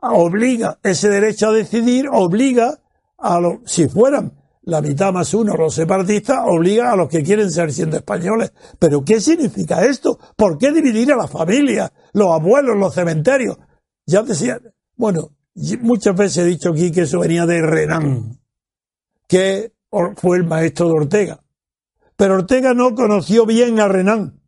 obliga 0.00 0.78
ese 0.82 1.08
derecho 1.08 1.48
a 1.48 1.52
decidir, 1.52 2.08
obliga 2.10 2.80
a 3.16 3.40
los, 3.40 3.58
si 3.66 3.88
fueran 3.88 4.39
la 4.70 4.80
mitad 4.80 5.12
más 5.12 5.34
uno, 5.34 5.56
los 5.56 5.74
separatistas, 5.74 6.38
obliga 6.46 6.92
a 6.92 6.96
los 6.96 7.08
que 7.08 7.24
quieren 7.24 7.50
ser 7.50 7.72
siendo 7.72 7.96
españoles. 7.96 8.52
Pero 8.78 9.04
¿qué 9.04 9.20
significa 9.20 9.84
esto? 9.84 10.18
¿Por 10.36 10.58
qué 10.58 10.70
dividir 10.70 11.12
a 11.12 11.16
la 11.16 11.26
familia, 11.26 11.92
los 12.12 12.28
abuelos, 12.28 12.76
los 12.78 12.94
cementerios? 12.94 13.58
Ya 14.06 14.22
decía, 14.22 14.60
bueno, 14.96 15.32
muchas 15.80 16.16
veces 16.16 16.38
he 16.38 16.46
dicho 16.46 16.70
aquí 16.70 16.92
que 16.92 17.02
eso 17.02 17.18
venía 17.18 17.46
de 17.46 17.60
Renan, 17.60 18.38
que 19.26 19.72
fue 20.16 20.36
el 20.36 20.44
maestro 20.44 20.86
de 20.86 20.92
Ortega. 20.92 21.44
Pero 22.16 22.34
Ortega 22.34 22.72
no 22.72 22.94
conoció 22.94 23.46
bien 23.46 23.80
a 23.80 23.88
Renan, 23.88 24.40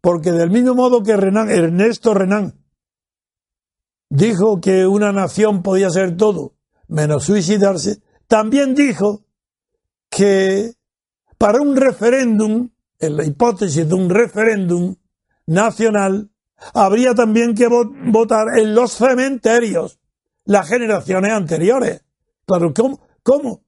porque 0.00 0.32
del 0.32 0.50
mismo 0.50 0.74
modo 0.74 1.04
que 1.04 1.16
Renan, 1.16 1.48
Ernesto 1.50 2.14
Renan, 2.14 2.58
dijo 4.10 4.60
que 4.60 4.88
una 4.88 5.12
nación 5.12 5.62
podía 5.62 5.88
ser 5.88 6.16
todo, 6.16 6.56
menos 6.88 7.24
suicidarse, 7.24 8.02
también 8.26 8.74
dijo 8.74 9.24
que 10.12 10.74
para 11.38 11.60
un 11.60 11.74
referéndum, 11.74 12.68
en 13.00 13.16
la 13.16 13.24
hipótesis 13.24 13.88
de 13.88 13.94
un 13.94 14.10
referéndum 14.10 14.94
nacional, 15.46 16.30
habría 16.74 17.14
también 17.14 17.54
que 17.54 17.66
votar 17.66 18.58
en 18.58 18.74
los 18.74 18.92
cementerios 18.92 19.98
las 20.44 20.68
generaciones 20.68 21.32
anteriores. 21.32 22.04
Claro, 22.44 22.74
¿cómo? 22.74 23.00
¿Cómo? 23.22 23.64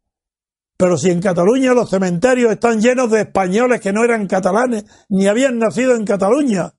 Pero 0.77 0.99
si 0.99 1.11
en 1.11 1.23
Cataluña 1.23 1.73
los 1.73 1.89
cementerios 1.89 2.53
están 2.53 2.81
llenos 2.81 3.11
de 3.11 3.23
españoles 3.23 3.81
que 3.81 3.93
no 3.93 4.05
eran 4.05 4.27
catalanes 4.27 4.85
ni 5.09 5.27
habían 5.27 5.59
nacido 5.59 5.95
en 5.95 6.05
Cataluña, 6.05 6.75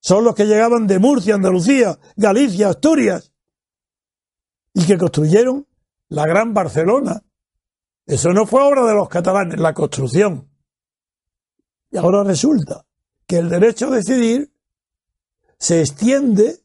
son 0.00 0.24
los 0.24 0.34
que 0.34 0.46
llegaban 0.46 0.86
de 0.86 0.98
Murcia, 0.98 1.36
Andalucía, 1.36 1.98
Galicia, 2.16 2.68
Asturias, 2.68 3.32
y 4.74 4.84
que 4.84 4.98
construyeron 4.98 5.66
la 6.08 6.26
Gran 6.26 6.52
Barcelona, 6.52 7.22
eso 8.06 8.32
no 8.32 8.46
fue 8.46 8.62
obra 8.62 8.86
de 8.86 8.94
los 8.94 9.08
catalanes, 9.08 9.58
la 9.60 9.74
construcción. 9.74 10.48
Y 11.90 11.96
ahora 11.96 12.24
resulta 12.24 12.84
que 13.26 13.38
el 13.38 13.48
derecho 13.48 13.88
a 13.88 13.96
decidir 13.96 14.52
se 15.58 15.80
extiende 15.80 16.60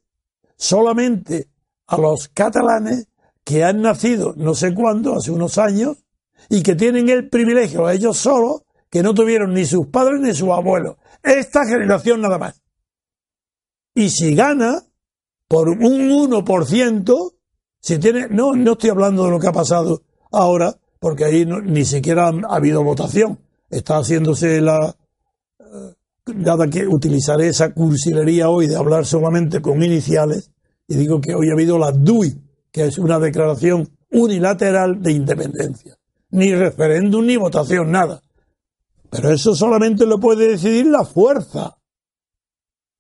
solamente 0.55 1.49
a 1.87 1.97
los 1.97 2.29
catalanes 2.29 3.07
que 3.43 3.63
han 3.63 3.81
nacido 3.81 4.33
no 4.37 4.55
sé 4.55 4.73
cuándo, 4.73 5.15
hace 5.15 5.31
unos 5.31 5.57
años, 5.57 5.97
y 6.49 6.63
que 6.63 6.75
tienen 6.75 7.09
el 7.09 7.29
privilegio, 7.29 7.89
ellos 7.89 8.17
solos, 8.17 8.63
que 8.89 9.03
no 9.03 9.13
tuvieron 9.13 9.53
ni 9.53 9.65
sus 9.65 9.87
padres 9.87 10.21
ni 10.21 10.33
sus 10.33 10.49
abuelos. 10.49 10.97
Esta 11.21 11.65
generación 11.65 12.21
nada 12.21 12.37
más. 12.37 12.61
Y 13.93 14.09
si 14.09 14.35
gana 14.35 14.83
por 15.47 15.69
un 15.69 15.79
1%, 15.81 17.33
si 17.79 17.99
tiene, 17.99 18.27
no, 18.29 18.53
no 18.53 18.73
estoy 18.73 18.89
hablando 18.89 19.25
de 19.25 19.31
lo 19.31 19.39
que 19.39 19.47
ha 19.47 19.53
pasado 19.53 20.03
ahora, 20.31 20.75
porque 20.99 21.25
ahí 21.25 21.45
ni 21.45 21.85
siquiera 21.85 22.29
ha 22.29 22.55
habido 22.55 22.83
votación. 22.83 23.39
Está 23.69 23.97
haciéndose 23.97 24.61
la... 24.61 24.95
Nada 26.27 26.65
eh, 26.65 26.69
que 26.69 26.87
utilizaré 26.87 27.47
esa 27.47 27.73
cursilería 27.73 28.49
hoy 28.49 28.67
de 28.67 28.75
hablar 28.75 29.05
solamente 29.05 29.61
con 29.61 29.83
iniciales, 29.83 30.51
y 30.87 30.95
digo 30.95 31.21
que 31.21 31.35
hoy 31.35 31.49
ha 31.49 31.53
habido 31.53 31.77
la 31.77 31.91
DUI, 31.91 32.41
que 32.71 32.85
es 32.85 32.97
una 32.97 33.19
declaración 33.19 33.89
unilateral 34.11 35.01
de 35.01 35.11
independencia. 35.11 35.97
Ni 36.31 36.53
referéndum 36.53 37.25
ni 37.25 37.37
votación, 37.37 37.91
nada. 37.91 38.21
Pero 39.09 39.31
eso 39.31 39.55
solamente 39.55 40.05
lo 40.05 40.19
puede 40.19 40.49
decidir 40.49 40.87
la 40.87 41.05
fuerza, 41.05 41.77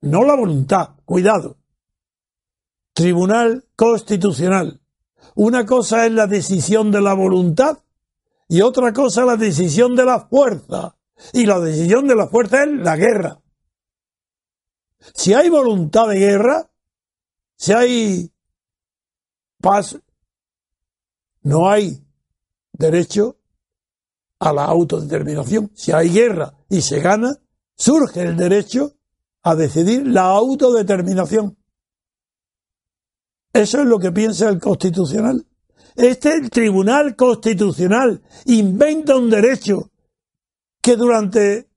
no 0.01 0.23
la 0.23 0.35
voluntad. 0.35 0.89
Cuidado. 1.03 1.57
Tribunal 2.93 3.65
Constitucional. 3.75 4.79
Una 5.33 5.65
cosa 5.65 6.05
es 6.05 6.11
la 6.11 6.27
decisión 6.27 6.91
de 6.91 7.01
la 7.01 7.13
voluntad 7.13 7.79
y 8.47 8.61
otra 8.61 8.93
cosa 8.93 9.25
la 9.25 9.37
decisión 9.37 9.95
de 9.95 10.05
la 10.05 10.27
fuerza. 10.27 10.97
Y 11.33 11.45
la 11.45 11.59
decisión 11.59 12.07
de 12.07 12.15
la 12.15 12.27
fuerza 12.27 12.63
es 12.63 12.69
la 12.71 12.95
guerra. 12.97 13.41
Si 15.13 15.33
hay 15.33 15.49
voluntad 15.49 16.09
de 16.09 16.19
guerra, 16.19 16.69
si 17.55 17.71
hay 17.71 18.31
paz, 19.61 19.97
no 21.41 21.69
hay 21.69 22.03
derecho 22.73 23.37
a 24.39 24.51
la 24.51 24.65
autodeterminación. 24.65 25.71
Si 25.73 25.91
hay 25.91 26.09
guerra 26.09 26.53
y 26.69 26.81
se 26.81 26.99
gana, 26.99 27.37
surge 27.75 28.21
el 28.21 28.35
derecho 28.35 28.93
a 29.43 29.55
decidir 29.55 30.05
la 30.07 30.23
autodeterminación. 30.23 31.57
Eso 33.53 33.79
es 33.79 33.85
lo 33.85 33.99
que 33.99 34.11
piensa 34.11 34.49
el 34.49 34.59
constitucional. 34.59 35.45
Este 35.95 36.33
el 36.33 36.49
Tribunal 36.49 37.15
Constitucional 37.15 38.21
inventa 38.45 39.15
un 39.15 39.29
derecho 39.29 39.91
que 40.81 40.95
durante 40.95 41.69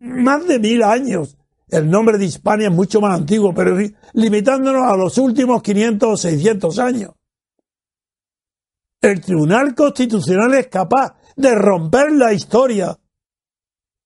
más 0.00 0.46
de 0.46 0.58
mil 0.58 0.82
años, 0.82 1.36
el 1.68 1.88
nombre 1.88 2.18
de 2.18 2.24
Hispania 2.24 2.68
es 2.68 2.74
mucho 2.74 3.00
más 3.00 3.18
antiguo, 3.18 3.54
pero 3.54 3.76
limitándonos 4.14 4.86
a 4.86 4.96
los 4.96 5.16
últimos 5.18 5.62
500 5.62 6.08
o 6.08 6.16
600 6.16 6.78
años. 6.78 7.12
El 9.00 9.20
Tribunal 9.20 9.74
Constitucional 9.74 10.54
es 10.54 10.68
capaz 10.68 11.16
de 11.36 11.54
romper 11.54 12.12
la 12.12 12.32
historia 12.32 12.98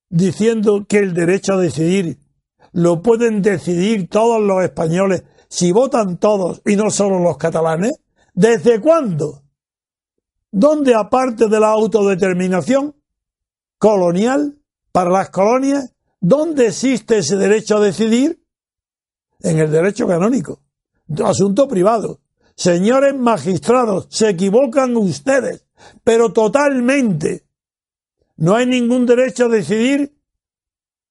diciendo 0.09 0.87
que 0.88 0.99
el 0.99 1.15
derecho 1.15 1.55
a 1.55 1.61
decidir 1.61 2.19
lo 2.73 3.03
pueden 3.03 3.43
decidir 3.43 4.09
todos 4.09 4.41
los 4.41 4.62
españoles 4.62 5.25
si 5.49 5.73
votan 5.73 6.19
todos 6.19 6.62
y 6.65 6.76
no 6.76 6.91
solo 6.91 7.19
los 7.19 7.37
catalanes. 7.37 7.93
¿Desde 8.37 8.83
cuándo? 8.83 9.43
¿Dónde 10.52 10.95
aparte 10.95 11.49
de 11.49 11.59
la 11.59 11.69
autodeterminación 11.69 12.95
colonial 13.78 14.59
para 14.93 15.09
las 15.09 15.31
colonias, 15.31 15.95
dónde 16.21 16.66
existe 16.66 17.19
ese 17.19 17.37
derecho 17.37 17.78
a 17.78 17.81
decidir? 17.81 18.45
En 19.40 19.59
el 19.59 19.71
derecho 19.71 20.07
canónico. 20.07 20.61
Asunto 21.25 21.66
privado. 21.66 22.21
Señores 22.55 23.14
magistrados, 23.14 24.07
se 24.11 24.28
equivocan 24.28 24.95
ustedes, 24.99 25.66
pero 26.05 26.35
totalmente. 26.35 27.47
No 28.37 28.55
hay 28.55 28.66
ningún 28.66 29.07
derecho 29.07 29.47
a 29.47 29.49
decidir 29.49 30.14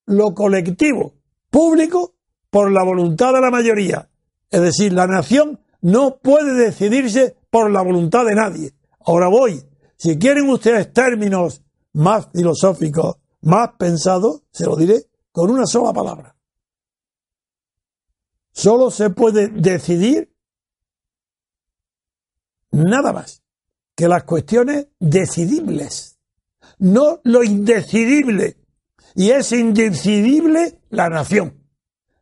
lo 0.05 0.35
colectivo, 0.35 1.15
público, 1.49 2.13
por 2.51 2.71
la 2.71 2.83
voluntad 2.83 3.33
de 3.33 3.41
la 3.41 3.49
mayoría. 3.49 4.09
Es 4.51 4.61
decir, 4.61 4.93
la 4.93 5.07
nación 5.07 5.59
no 5.85 6.17
puede 6.17 6.53
decidirse 6.53 7.37
por 7.51 7.69
la 7.69 7.83
voluntad 7.83 8.25
de 8.25 8.33
nadie. 8.33 8.73
Ahora 9.01 9.27
voy. 9.27 9.63
Si 9.95 10.17
quieren 10.17 10.49
ustedes 10.49 10.91
términos 10.91 11.61
más 11.93 12.27
filosóficos, 12.33 13.17
más 13.41 13.73
pensados, 13.77 14.41
se 14.51 14.65
lo 14.65 14.75
diré 14.75 15.05
con 15.31 15.51
una 15.51 15.67
sola 15.67 15.93
palabra. 15.93 16.35
Solo 18.51 18.89
se 18.89 19.11
puede 19.11 19.49
decidir 19.49 20.33
nada 22.71 23.13
más 23.13 23.43
que 23.93 24.07
las 24.07 24.23
cuestiones 24.23 24.87
decidibles, 24.99 26.17
no 26.79 27.19
lo 27.23 27.43
indecidible 27.43 28.57
y 29.13 29.29
es 29.29 29.51
indecidible 29.51 30.79
la 30.89 31.09
nación. 31.09 31.63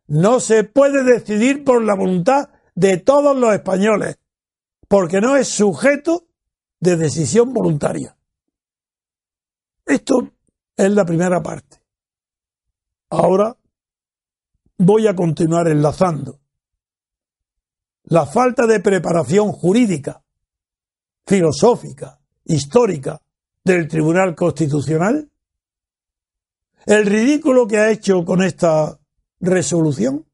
No 0.06 0.38
se 0.38 0.64
puede 0.64 1.02
decidir 1.02 1.64
por 1.64 1.82
la 1.82 1.94
voluntad 1.94 2.50
de 2.74 2.98
todos 2.98 3.36
los 3.36 3.54
españoles, 3.54 4.18
porque 4.88 5.20
no 5.20 5.36
es 5.36 5.48
sujeto 5.48 6.26
de 6.80 6.96
decisión 6.96 7.52
voluntaria. 7.52 8.16
Esto 9.86 10.30
es 10.76 10.90
la 10.90 11.04
primera 11.04 11.42
parte. 11.42 11.80
Ahora 13.10 13.56
voy 14.78 15.06
a 15.06 15.14
continuar 15.14 15.68
enlazando. 15.68 16.40
La 18.04 18.26
falta 18.26 18.66
de 18.66 18.80
preparación 18.80 19.52
jurídica, 19.52 20.22
filosófica, 21.26 22.20
histórica 22.44 23.20
del 23.62 23.88
Tribunal 23.88 24.34
Constitucional, 24.34 25.30
el 26.86 27.06
ridículo 27.06 27.66
que 27.66 27.78
ha 27.78 27.90
hecho 27.90 28.24
con 28.24 28.42
esta 28.42 28.98
resolución, 29.40 30.26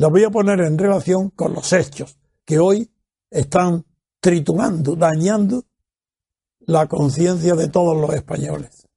la 0.00 0.08
voy 0.08 0.24
a 0.24 0.30
poner 0.30 0.60
en 0.60 0.78
relación 0.78 1.28
con 1.28 1.52
los 1.52 1.70
hechos 1.74 2.18
que 2.46 2.58
hoy 2.58 2.90
están 3.30 3.84
triturando, 4.18 4.96
dañando 4.96 5.66
la 6.60 6.86
conciencia 6.86 7.54
de 7.54 7.68
todos 7.68 8.00
los 8.00 8.14
españoles. 8.14 8.88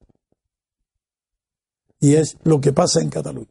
Y 1.99 2.15
es 2.15 2.37
lo 2.45 2.61
que 2.61 2.71
pasa 2.71 3.01
en 3.01 3.09
Cataluña. 3.09 3.49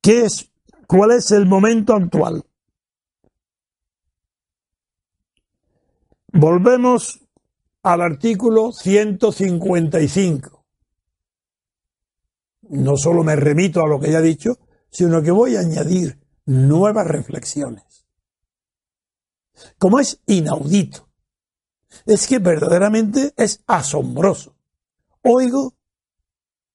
¿Qué 0.00 0.20
es, 0.20 0.52
¿Cuál 0.86 1.10
es 1.10 1.32
el 1.32 1.46
momento 1.46 1.94
actual? 1.94 2.44
Volvemos 6.32 7.20
al 7.82 8.02
artículo 8.02 8.70
155. 8.70 10.64
No 12.68 12.96
solo 12.96 13.24
me 13.24 13.34
remito 13.34 13.80
a 13.80 13.88
lo 13.88 13.98
que 13.98 14.12
ya 14.12 14.20
he 14.20 14.22
dicho, 14.22 14.58
sino 14.94 15.20
que 15.22 15.32
voy 15.32 15.56
a 15.56 15.60
añadir 15.60 16.20
nuevas 16.46 17.08
reflexiones. 17.08 18.06
Como 19.76 19.98
es 19.98 20.20
inaudito, 20.26 21.08
es 22.06 22.28
que 22.28 22.38
verdaderamente 22.38 23.34
es 23.36 23.64
asombroso. 23.66 24.56
Oigo 25.22 25.74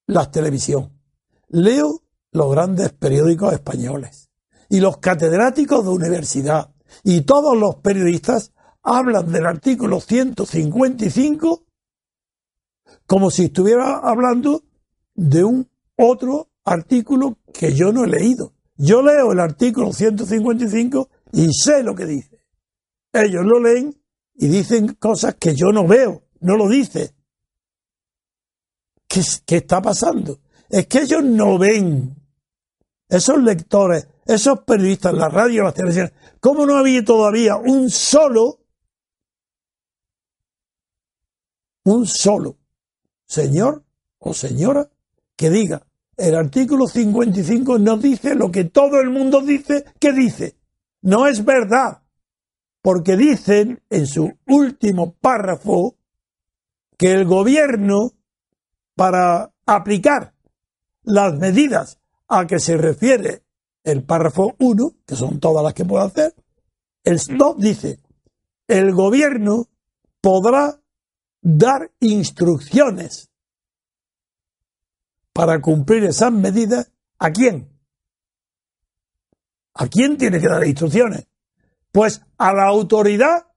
la 0.06 0.30
televisión, 0.30 0.92
leo 1.48 2.04
los 2.32 2.52
grandes 2.52 2.92
periódicos 2.92 3.54
españoles 3.54 4.30
y 4.68 4.82
los 4.82 4.98
catedráticos 4.98 5.86
de 5.86 5.90
universidad 5.90 6.74
y 7.04 7.22
todos 7.22 7.58
los 7.58 7.76
periodistas 7.76 8.52
hablan 8.84 9.32
del 9.32 9.46
artículo 9.46 10.02
155 10.02 11.64
como 13.06 13.32
si 13.32 13.46
estuviera 13.46 14.00
hablando 14.00 14.64
de 15.16 15.44
un 15.46 15.70
otro 15.96 16.50
artículo 16.70 17.38
que 17.54 17.74
yo 17.74 17.92
no 17.92 18.04
he 18.04 18.08
leído. 18.08 18.54
Yo 18.78 19.02
leo 19.02 19.32
el 19.32 19.40
artículo 19.40 19.92
155 19.92 21.10
y 21.34 21.54
sé 21.54 21.84
lo 21.84 21.96
que 21.96 22.06
dice. 22.06 22.40
Ellos 23.12 23.44
lo 23.46 23.60
leen 23.60 24.02
y 24.36 24.48
dicen 24.48 24.94
cosas 24.96 25.36
que 25.36 25.54
yo 25.56 25.72
no 25.72 25.88
veo, 25.88 26.24
no 26.40 26.56
lo 26.56 26.70
dice. 26.70 27.14
¿Qué, 29.08 29.22
qué 29.46 29.58
está 29.58 29.82
pasando? 29.82 30.40
Es 30.70 30.88
que 30.88 31.00
ellos 31.00 31.24
no 31.24 31.58
ven. 31.58 32.16
Esos 33.10 33.42
lectores, 33.42 34.08
esos 34.26 34.60
periodistas, 34.62 35.14
la 35.14 35.30
radio, 35.30 35.64
las 35.64 35.74
televisiones, 35.74 36.14
¿cómo 36.40 36.66
no 36.66 36.78
había 36.78 37.04
todavía 37.04 37.58
un 37.58 37.90
solo 37.90 38.60
un 41.84 42.06
solo 42.06 42.58
señor 43.26 43.84
o 44.20 44.34
señora 44.34 44.90
que 45.36 45.50
diga, 45.50 45.88
el 46.20 46.36
artículo 46.36 46.86
55 46.86 47.80
no 47.80 47.98
dice 47.98 48.36
lo 48.36 48.52
que 48.52 48.66
todo 48.66 49.00
el 49.00 49.10
mundo 49.10 49.42
dice 49.42 49.86
que 50.00 50.12
dice. 50.12 50.56
No 51.02 51.28
es 51.28 51.46
verdad, 51.46 52.02
porque 52.82 53.16
dicen 53.16 53.82
en 53.90 54.06
su 54.06 54.34
último 54.48 55.14
párrafo 55.14 55.96
que 56.98 57.14
el 57.14 57.26
gobierno, 57.26 58.12
para 58.96 59.54
aplicar 59.66 60.34
las 61.04 61.36
medidas 61.36 62.00
a 62.28 62.46
que 62.46 62.60
se 62.60 62.76
refiere 62.76 63.44
el 63.86 64.04
párrafo 64.04 64.56
1, 64.60 64.94
que 65.06 65.16
son 65.16 65.40
todas 65.40 65.64
las 65.64 65.74
que 65.74 65.86
puede 65.86 66.06
hacer, 66.06 66.36
el 67.06 67.16
stop 67.16 67.58
dice, 67.60 68.00
el 68.68 68.94
gobierno 68.94 69.70
podrá 70.20 70.82
dar 71.42 71.92
instrucciones 72.02 73.29
para 75.40 75.62
cumplir 75.62 76.04
esas 76.04 76.34
medidas. 76.34 76.92
¿A 77.18 77.32
quién? 77.32 77.70
¿A 79.74 79.88
quién 79.88 80.18
tiene 80.18 80.38
que 80.38 80.50
dar 80.50 80.68
instrucciones? 80.68 81.30
Pues 81.94 82.22
a 82.38 82.54
la 82.54 82.66
autoridad 82.66 83.48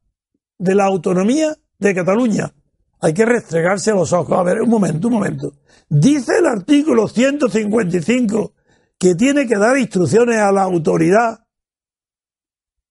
de 0.58 0.76
la 0.76 0.84
autonomía 0.84 1.56
de 1.80 1.92
Cataluña. 1.92 2.54
Hay 3.00 3.12
que 3.12 3.24
restregarse 3.24 3.90
los 3.90 4.12
ojos. 4.12 4.38
A 4.38 4.44
ver, 4.44 4.62
un 4.62 4.70
momento, 4.70 5.08
un 5.08 5.14
momento. 5.14 5.54
Dice 5.88 6.38
el 6.38 6.46
artículo 6.46 7.08
155 7.08 8.54
que 8.96 9.16
tiene 9.16 9.48
que 9.48 9.56
dar 9.56 9.76
instrucciones 9.76 10.38
a 10.38 10.52
la 10.52 10.62
autoridad, 10.62 11.48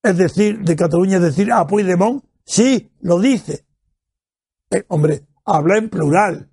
es 0.03 0.17
decir, 0.17 0.59
de 0.65 0.75
Cataluña, 0.75 1.15
es 1.15 1.23
decir, 1.23 1.49
a 1.53 1.65
Puigdemont. 1.65 2.25
Sí, 2.43 2.91
lo 2.99 3.21
dice. 3.21 3.65
Eh, 4.69 4.83
hombre, 4.89 5.27
habla 5.45 5.77
en 5.77 5.89
plural, 5.89 6.50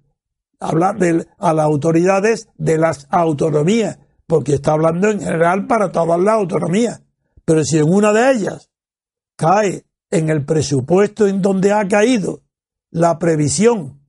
habla 0.61 0.93
de, 0.93 1.27
a 1.39 1.53
las 1.53 1.65
autoridades 1.65 2.49
de 2.57 2.79
las 2.79 3.07
autonomías, 3.11 3.99
porque 4.27 4.55
está 4.55 4.73
hablando 4.73 5.11
en 5.11 5.21
general 5.21 5.67
para 5.67 5.91
todas 5.91 6.21
las 6.21 6.35
autonomías. 6.35 7.03
Pero 7.45 7.65
si 7.65 7.79
en 7.79 7.93
una 7.93 8.13
de 8.13 8.33
ellas 8.33 8.71
cae 9.37 9.85
en 10.11 10.31
el 10.31 10.45
presupuesto 10.45 11.27
en 11.27 11.41
donde 11.41 11.73
ha 11.73 11.87
caído 11.87 12.43
la 12.91 13.19
previsión 13.19 14.01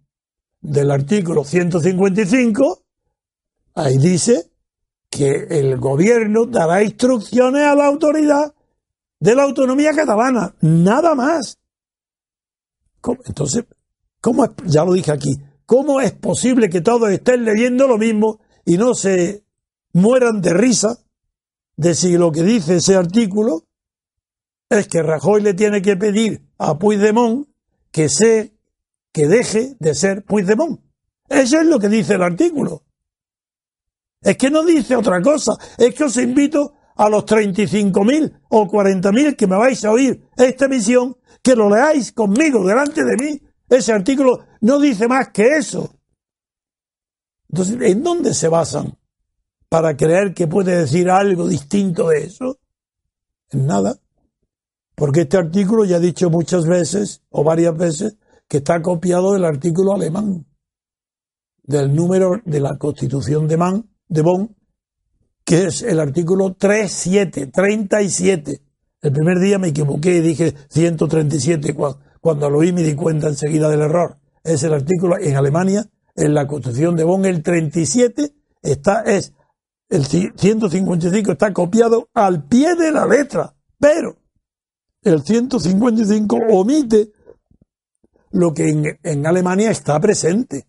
del 0.62 0.92
artículo 0.92 1.44
155, 1.44 2.84
ahí 3.76 3.98
dice 3.98 4.52
que 5.10 5.48
el 5.50 5.78
gobierno 5.78 6.46
dará 6.46 6.84
instrucciones 6.84 7.64
a 7.64 7.76
la 7.76 7.88
autoridad 7.88 8.54
de 9.20 9.36
la 9.36 9.44
autonomía 9.44 9.94
catalana, 9.94 10.54
nada 10.62 11.16
más. 11.16 11.58
Entonces, 13.26 13.66
¿Cómo 14.22 14.46
ya 14.66 14.84
lo 14.84 14.94
dije 14.94 15.12
aquí, 15.12 15.40
¿cómo 15.70 16.02
es 16.02 16.14
posible 16.14 16.68
que 16.68 16.82
todos 16.82 17.12
estén 17.12 17.46
leyendo 17.46 17.88
lo 17.88 18.00
mismo 18.00 18.40
y 18.66 18.80
no 18.80 18.96
se 18.96 19.44
mueran 19.94 20.42
de 20.42 20.52
risa 20.52 20.98
de 21.78 21.94
si 21.94 22.18
lo 22.18 22.32
que 22.32 22.42
dice 22.42 22.78
ese 22.78 22.96
artículo 22.96 23.68
es 24.68 24.88
que 24.88 25.04
Rajoy 25.04 25.44
le 25.44 25.54
tiene 25.54 25.84
que 25.84 25.96
pedir 25.96 26.42
a 26.58 26.80
Puigdemont 26.80 27.48
que 27.92 28.10
se 28.10 28.56
que 29.12 29.28
deje 29.28 29.76
de 29.80 29.94
ser 29.94 30.26
Puigdemont. 30.26 30.82
Eso 31.30 31.60
es 31.60 31.68
lo 31.68 31.78
que 31.78 31.88
dice 31.88 32.16
el 32.16 32.24
artículo. 32.24 32.84
Es 34.24 34.38
que 34.38 34.50
no 34.50 34.66
dice 34.66 34.96
otra 34.96 35.22
cosa. 35.22 35.54
Es 35.78 35.94
que 35.94 36.06
os 36.06 36.18
invito 36.18 36.74
a 36.96 37.10
los 37.10 37.26
35.000 37.26 38.42
o 38.50 38.66
40.000 38.66 39.36
que 39.36 39.46
me 39.46 39.56
vais 39.56 39.86
a 39.86 39.92
oír 39.92 40.30
esta 40.36 40.66
emisión, 40.66 41.16
que 41.44 41.56
lo 41.56 41.70
leáis 41.70 42.12
conmigo 42.12 42.66
delante 42.66 43.04
de 43.04 43.16
mí 43.24 43.49
ese 43.70 43.94
artículo 43.94 44.46
no 44.62 44.80
dice 44.80 45.08
más 45.08 45.30
que 45.30 45.58
eso. 45.58 45.94
Entonces, 47.50 47.78
¿en 47.82 48.04
dónde 48.04 48.34
se 48.34 48.48
basan 48.48 48.98
para 49.70 49.96
creer 49.96 50.34
que 50.34 50.48
puede 50.48 50.76
decir 50.76 51.10
algo 51.10 51.48
distinto 51.48 52.10
de 52.10 52.24
eso? 52.24 52.60
En 53.52 53.66
nada. 53.66 54.00
Porque 54.96 55.22
este 55.22 55.38
artículo 55.38 55.86
ya 55.86 55.98
he 55.98 56.02
dicho 56.02 56.30
muchas 56.30 56.66
veces, 56.66 57.22
o 57.30 57.44
varias 57.44 57.76
veces, 57.78 58.18
que 58.48 58.58
está 58.58 58.82
copiado 58.82 59.34
del 59.34 59.46
artículo 59.46 59.94
alemán, 59.94 60.46
del 61.64 61.96
número 61.96 62.42
de 62.46 62.60
la 62.60 62.78
Constitución 62.78 63.48
de, 63.48 63.58
Man, 63.58 63.90
de 64.08 64.22
Bonn, 64.22 64.56
que 65.46 65.66
es 65.68 65.84
el 65.84 66.00
artículo 66.00 66.54
37, 66.54 67.48
37. 67.48 68.62
El 69.02 69.12
primer 69.12 69.40
día 69.40 69.58
me 69.58 69.70
equivoqué 69.70 70.18
y 70.18 70.22
dije 70.22 70.54
137 70.70 71.74
cuando 72.20 72.50
lo 72.50 72.60
oí 72.60 72.72
me 72.72 72.84
di 72.84 72.96
cuenta 72.96 73.28
enseguida 73.28 73.70
del 73.70 73.82
error. 73.82 74.18
Es 74.44 74.64
el 74.64 74.74
artículo 74.74 75.18
en 75.18 75.36
Alemania, 75.36 75.86
en 76.16 76.34
la 76.34 76.48
Constitución 76.48 76.96
de 76.96 77.04
Bonn, 77.04 77.26
el 77.26 77.44
37 77.44 78.34
está, 78.62 79.02
es, 79.04 79.34
el 79.90 80.06
155 80.06 81.32
está 81.32 81.54
copiado 81.54 82.10
al 82.14 82.46
pie 82.46 82.76
de 82.76 82.92
la 82.92 83.06
letra, 83.06 83.56
pero 83.80 84.18
el 85.02 85.24
155 85.24 86.38
omite 86.50 87.12
lo 88.32 88.54
que 88.54 88.98
en 89.02 89.26
Alemania 89.26 89.72
está 89.72 90.00
presente. 90.00 90.68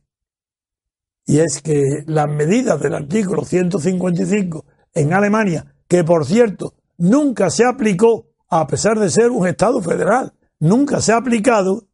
Y 1.26 1.38
es 1.38 1.60
que 1.62 2.02
las 2.06 2.28
medidas 2.28 2.80
del 2.80 2.94
artículo 2.94 3.44
155 3.44 4.64
en 4.94 5.12
Alemania, 5.12 5.74
que 5.86 6.02
por 6.02 6.26
cierto 6.26 6.74
nunca 6.98 7.50
se 7.50 7.64
aplicó 7.64 8.26
a 8.48 8.66
pesar 8.66 8.98
de 8.98 9.10
ser 9.10 9.30
un 9.30 9.46
Estado 9.46 9.80
federal, 9.80 10.32
nunca 10.60 11.00
se 11.00 11.12
ha 11.12 11.16
aplicado, 11.16 11.88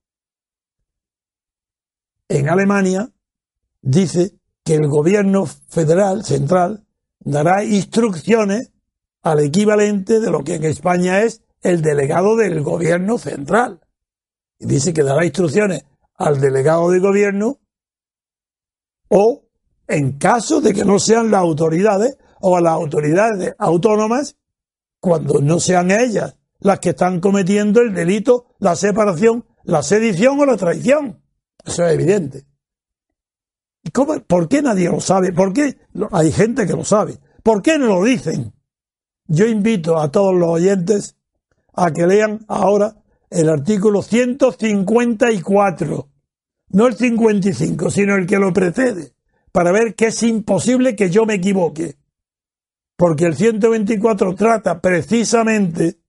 en 2.29 2.49
Alemania 2.49 3.11
dice 3.81 4.39
que 4.65 4.75
el 4.75 4.89
gobierno 4.89 5.47
federal, 5.47 6.25
central, 6.25 6.85
dará 7.21 7.65
instrucciones 7.65 8.73
al 9.23 9.41
equivalente 9.41 10.21
de 10.21 10.31
lo 10.31 10.45
que 10.45 10.57
en 10.57 10.65
España 10.65 11.23
es 11.23 11.43
el 11.63 11.83
delegado 11.83 12.37
del 12.37 12.63
gobierno 12.63 13.19
central. 13.19 13.81
Dice 14.59 14.93
que 14.93 15.03
dará 15.03 15.25
instrucciones 15.25 15.85
al 16.15 16.41
delegado 16.41 16.91
de 16.91 16.99
gobierno 16.99 17.61
o, 19.09 19.45
en 19.87 20.19
caso 20.19 20.61
de 20.61 20.75
que 20.75 20.85
no 20.85 20.99
sean 20.99 21.31
las 21.31 21.41
autoridades 21.41 22.19
o 22.41 22.57
a 22.57 22.61
las 22.61 22.73
autoridades 22.73 23.55
autónomas, 23.59 24.37
cuando 25.01 25.41
no 25.41 25.61
sean 25.61 25.91
ellas 25.93 26.37
las 26.67 26.81
que 26.81 26.91
están 26.91 27.21
cometiendo 27.21 27.81
el 27.81 27.95
delito, 27.95 28.57
la 28.59 28.75
separación, 28.75 29.45
la 29.63 29.85
sedición 29.85 30.41
o 30.41 30.47
la 30.47 30.57
traición. 30.57 31.23
Eso 31.65 31.87
es 31.87 31.95
evidente. 31.95 32.45
¿Cómo, 33.93 34.19
¿Por 34.19 34.49
qué 34.49 34.63
nadie 34.63 34.89
lo 34.89 35.01
sabe? 35.01 35.33
¿Por 35.33 35.53
qué 35.53 35.79
hay 36.11 36.33
gente 36.33 36.67
que 36.67 36.73
lo 36.73 36.83
sabe? 36.83 37.21
¿Por 37.45 37.63
qué 37.63 37.79
no 37.79 37.87
lo 37.87 38.03
dicen? 38.03 38.53
Yo 39.29 39.47
invito 39.47 39.97
a 39.97 40.11
todos 40.11 40.35
los 40.35 40.49
oyentes 40.49 41.15
a 41.73 41.93
que 41.93 42.05
lean 42.05 42.45
ahora 42.49 42.97
el 43.31 43.49
artículo 43.49 44.03
154, 44.03 46.09
no 46.71 46.87
el 46.89 46.97
55, 46.97 47.93
sino 47.93 48.17
el 48.17 48.27
que 48.27 48.41
lo 48.41 48.53
precede, 48.53 49.13
para 49.53 49.71
ver 49.71 49.95
que 49.95 50.07
es 50.07 50.21
imposible 50.25 50.97
que 50.97 51.11
yo 51.11 51.27
me 51.27 51.35
equivoque. 51.35 51.97
Porque 52.97 53.27
el 53.27 53.37
124 53.37 54.35
trata 54.35 54.81
precisamente 54.81 56.01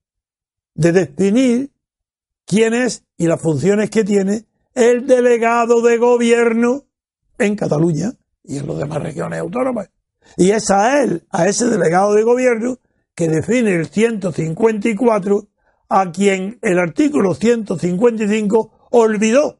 de 0.78 0.92
definir 0.92 1.72
quién 2.46 2.72
es 2.72 3.04
y 3.16 3.26
las 3.26 3.42
funciones 3.42 3.90
que 3.90 4.04
tiene 4.04 4.46
el 4.74 5.08
delegado 5.08 5.82
de 5.82 5.98
gobierno 5.98 6.84
en 7.36 7.56
Cataluña 7.56 8.12
y 8.44 8.58
en 8.58 8.68
las 8.68 8.78
demás 8.78 9.02
regiones 9.02 9.40
autónomas. 9.40 9.90
Y 10.36 10.52
es 10.52 10.70
a 10.70 11.02
él, 11.02 11.26
a 11.30 11.48
ese 11.48 11.66
delegado 11.66 12.14
de 12.14 12.22
gobierno, 12.22 12.78
que 13.16 13.28
define 13.28 13.74
el 13.74 13.88
154, 13.88 15.48
a 15.88 16.12
quien 16.12 16.60
el 16.62 16.78
artículo 16.78 17.34
155 17.34 18.88
olvidó 18.92 19.58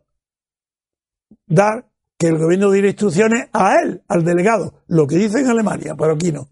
dar 1.46 1.90
que 2.16 2.28
el 2.28 2.38
gobierno 2.38 2.70
diera 2.70 2.88
instrucciones 2.88 3.48
a 3.52 3.80
él, 3.80 4.04
al 4.06 4.24
delegado, 4.24 4.84
lo 4.86 5.08
que 5.08 5.16
dice 5.16 5.40
en 5.40 5.48
Alemania, 5.48 5.96
pero 5.98 6.12
aquí 6.12 6.30
no. 6.30 6.48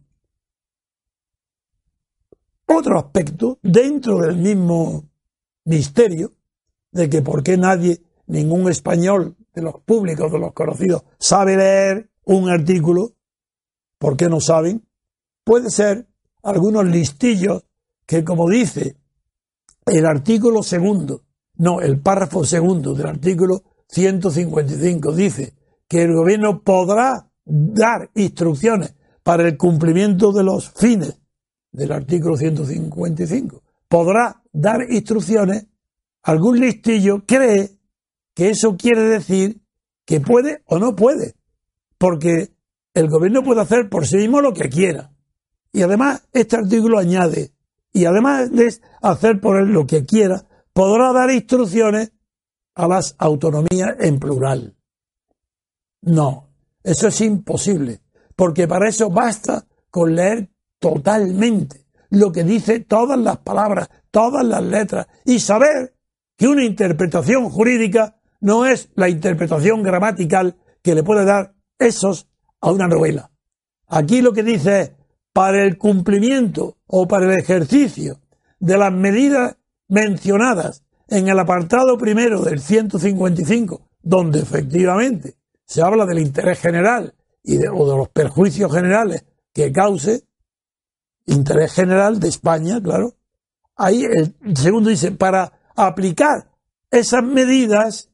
Otro 2.67 2.99
aspecto, 2.99 3.59
dentro 3.63 4.19
del 4.19 4.37
mismo 4.37 5.05
misterio, 5.65 6.33
de 6.91 7.09
que 7.09 7.23
por 7.23 7.43
qué 7.43 7.57
nadie, 7.57 8.03
ningún 8.27 8.69
español 8.71 9.37
de 9.55 9.63
los 9.63 9.81
públicos, 9.83 10.33
de 10.33 10.39
los 10.39 10.53
conocidos, 10.53 11.05
sabe 11.19 11.57
leer 11.57 12.11
un 12.25 12.49
artículo, 12.49 13.15
¿por 13.99 14.17
qué 14.17 14.29
no 14.29 14.41
saben? 14.41 14.85
Puede 15.45 15.71
ser 15.71 16.09
algunos 16.43 16.87
listillos 16.87 17.65
que, 18.05 18.25
como 18.25 18.49
dice 18.49 18.97
el 19.87 20.05
artículo 20.05 20.63
segundo, 20.63 21.23
no, 21.55 21.81
el 21.81 22.01
párrafo 22.01 22.45
segundo 22.45 22.95
del 22.95 23.07
artículo 23.07 23.63
155, 23.89 25.13
dice 25.13 25.55
que 25.87 26.03
el 26.03 26.13
gobierno 26.13 26.63
podrá 26.63 27.31
dar 27.45 28.11
instrucciones 28.17 28.95
para 29.23 29.47
el 29.47 29.57
cumplimiento 29.57 30.33
de 30.33 30.43
los 30.43 30.71
fines 30.71 31.21
del 31.77 31.93
artículo 31.93 32.37
155. 32.37 33.63
Podrá 33.89 34.43
dar 34.53 34.91
instrucciones, 34.91 35.67
algún 36.23 36.59
listillo 36.59 37.25
cree 37.27 37.79
que 38.35 38.51
eso 38.51 38.77
quiere 38.77 39.03
decir 39.03 39.61
que 40.05 40.21
puede 40.21 40.63
o 40.67 40.79
no 40.79 40.97
puede, 40.97 41.35
porque 41.99 42.53
el 42.95 43.09
gobierno 43.09 43.43
puede 43.43 43.61
hacer 43.61 43.91
por 43.91 44.07
sí 44.07 44.17
mismo 44.17 44.41
lo 44.41 44.55
que 44.55 44.71
quiera. 44.71 45.13
Y 45.71 45.83
además, 45.83 46.27
este 46.33 46.57
artículo 46.57 46.99
añade, 46.99 47.53
y 47.93 48.07
además 48.07 48.51
de 48.51 48.75
hacer 49.03 49.41
por 49.41 49.61
él 49.61 49.69
lo 49.69 49.87
que 49.87 50.07
quiera, 50.07 50.47
podrá 50.73 51.13
dar 51.13 51.31
instrucciones 51.31 52.13
a 52.75 52.89
las 52.89 53.15
autonomías 53.19 53.97
en 54.01 54.19
plural. 54.19 54.77
No, 56.01 56.49
eso 56.83 57.09
es 57.09 57.21
imposible, 57.21 58.01
porque 58.35 58.67
para 58.67 58.89
eso 58.89 59.11
basta 59.11 59.67
con 59.91 60.15
leer 60.15 60.51
totalmente 60.79 61.87
lo 62.11 62.33
que 62.33 62.45
dice 62.45 62.81
todas 62.81 63.19
las 63.19 63.39
palabras, 63.39 63.89
todas 64.11 64.45
las 64.45 64.63
letras, 64.63 65.07
y 65.25 65.41
saber 65.41 65.95
que 66.37 66.49
una 66.49 66.65
interpretación 66.65 67.51
jurídica 67.51 68.17
no 68.41 68.67
es 68.67 68.91
la 68.95 69.09
interpretación 69.09 69.83
gramatical 69.83 70.57
que 70.83 70.95
le 70.95 71.03
puede 71.03 71.25
dar 71.25 71.55
esos 71.79 72.29
a 72.61 72.71
una 72.71 72.87
novela. 72.87 73.31
Aquí 73.89 74.23
lo 74.23 74.33
que 74.33 74.43
dice 74.43 74.81
es, 74.81 74.93
para 75.33 75.65
el 75.65 75.77
cumplimiento 75.77 76.79
o 76.87 77.07
para 77.07 77.27
el 77.27 77.39
ejercicio 77.39 78.21
de 78.59 78.79
las 78.79 78.93
medidas 78.93 79.57
mencionadas 79.89 80.83
en 81.09 81.29
el 81.29 81.39
apartado 81.39 81.99
primero 81.99 82.41
del 82.41 82.61
155, 82.61 83.83
donde 84.03 84.41
efectivamente 84.41 85.37
se 85.65 85.83
habla 85.83 86.07
del 86.07 86.21
interés 86.21 86.59
general 86.61 87.15
y 87.43 87.57
de, 87.59 87.69
o 87.69 87.89
de 87.89 87.97
los 87.97 88.09
perjuicios 88.09 88.73
generales 88.73 89.25
que 89.53 89.73
cause, 89.73 90.25
interés 91.27 91.73
general 91.73 92.19
de 92.21 92.29
España, 92.29 92.81
claro. 92.83 93.15
Ahí 93.77 94.05
el 94.05 94.35
segundo 94.57 94.91
dice, 94.91 95.13
para 95.13 95.53
aplicar 95.75 96.51
esas 96.91 97.23
medidas, 97.23 98.11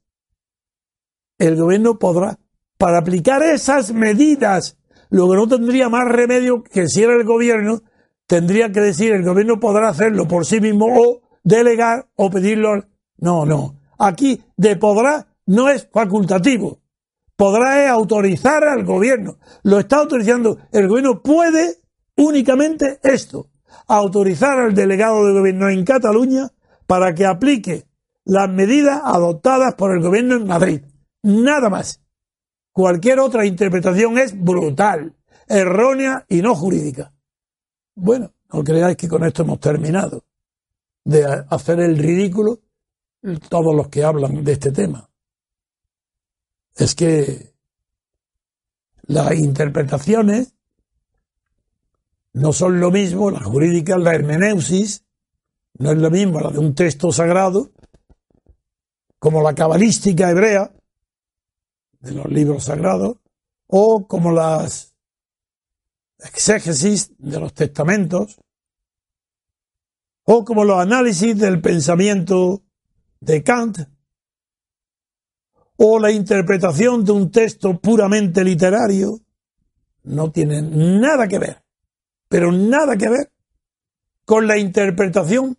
el 1.38 1.56
gobierno 1.56 1.98
podrá, 1.98 2.38
para 2.78 2.98
aplicar 2.98 3.42
esas 3.42 3.92
medidas, 3.92 4.76
lo 5.10 5.30
que 5.30 5.36
no 5.36 5.46
tendría 5.46 5.88
más 5.88 6.08
remedio 6.08 6.62
que 6.64 6.88
si 6.88 7.02
era 7.02 7.14
el 7.14 7.24
gobierno, 7.24 7.82
tendría 8.26 8.72
que 8.72 8.80
decir 8.80 9.12
el 9.12 9.24
gobierno 9.24 9.60
podrá 9.60 9.90
hacerlo 9.90 10.26
por 10.26 10.46
sí 10.46 10.60
mismo 10.60 10.86
o 10.86 11.20
delegar 11.44 12.08
o 12.16 12.30
pedirlo. 12.30 12.84
No, 13.18 13.44
no. 13.44 13.76
Aquí 13.98 14.42
de 14.56 14.76
podrá 14.76 15.28
no 15.46 15.68
es 15.68 15.88
facultativo. 15.92 16.80
Podrá 17.36 17.84
es 17.84 17.90
autorizar 17.90 18.64
al 18.64 18.84
gobierno. 18.84 19.38
Lo 19.64 19.78
está 19.78 19.96
autorizando. 19.98 20.58
El 20.72 20.88
gobierno 20.88 21.22
puede 21.22 21.81
únicamente 22.16 23.00
esto, 23.02 23.48
autorizar 23.86 24.58
al 24.58 24.74
delegado 24.74 25.26
de 25.26 25.32
gobierno 25.32 25.68
en 25.68 25.84
Cataluña 25.84 26.50
para 26.86 27.14
que 27.14 27.26
aplique 27.26 27.86
las 28.24 28.48
medidas 28.48 29.00
adoptadas 29.04 29.74
por 29.74 29.92
el 29.92 30.02
gobierno 30.02 30.36
en 30.36 30.46
Madrid. 30.46 30.82
Nada 31.22 31.68
más. 31.68 32.00
Cualquier 32.72 33.20
otra 33.20 33.44
interpretación 33.44 34.18
es 34.18 34.38
brutal, 34.38 35.14
errónea 35.46 36.24
y 36.28 36.40
no 36.40 36.54
jurídica. 36.54 37.12
Bueno, 37.94 38.32
no 38.52 38.64
creáis 38.64 38.96
que 38.96 39.08
con 39.08 39.24
esto 39.24 39.42
hemos 39.42 39.60
terminado 39.60 40.24
de 41.04 41.24
hacer 41.50 41.80
el 41.80 41.98
ridículo 41.98 42.60
todos 43.48 43.74
los 43.74 43.88
que 43.88 44.04
hablan 44.04 44.42
de 44.42 44.52
este 44.52 44.72
tema. 44.72 45.08
Es 46.74 46.94
que 46.94 47.52
las 49.02 49.34
interpretaciones 49.34 50.54
no 52.32 52.52
son 52.52 52.80
lo 52.80 52.90
mismo, 52.90 53.30
la 53.30 53.40
jurídica, 53.40 53.98
la 53.98 54.14
hermeneusis, 54.14 55.04
no 55.78 55.92
es 55.92 55.98
lo 55.98 56.10
mismo 56.10 56.40
la 56.40 56.50
de 56.50 56.58
un 56.58 56.74
texto 56.74 57.12
sagrado, 57.12 57.72
como 59.18 59.42
la 59.42 59.54
cabalística 59.54 60.30
hebrea, 60.30 60.72
de 62.00 62.12
los 62.12 62.26
libros 62.26 62.64
sagrados, 62.64 63.18
o 63.66 64.06
como 64.06 64.32
las 64.32 64.94
exégesis 66.18 67.12
de 67.18 67.38
los 67.38 67.52
testamentos, 67.54 68.40
o 70.24 70.44
como 70.44 70.64
los 70.64 70.78
análisis 70.78 71.38
del 71.38 71.60
pensamiento 71.60 72.62
de 73.20 73.42
Kant, 73.42 73.78
o 75.76 75.98
la 75.98 76.10
interpretación 76.10 77.04
de 77.04 77.12
un 77.12 77.30
texto 77.30 77.78
puramente 77.78 78.44
literario, 78.44 79.20
no 80.04 80.30
tienen 80.30 81.00
nada 81.00 81.28
que 81.28 81.38
ver 81.38 81.61
pero 82.32 82.50
nada 82.50 82.96
que 82.96 83.10
ver 83.10 83.30
con 84.24 84.46
la 84.46 84.56
interpretación 84.56 85.58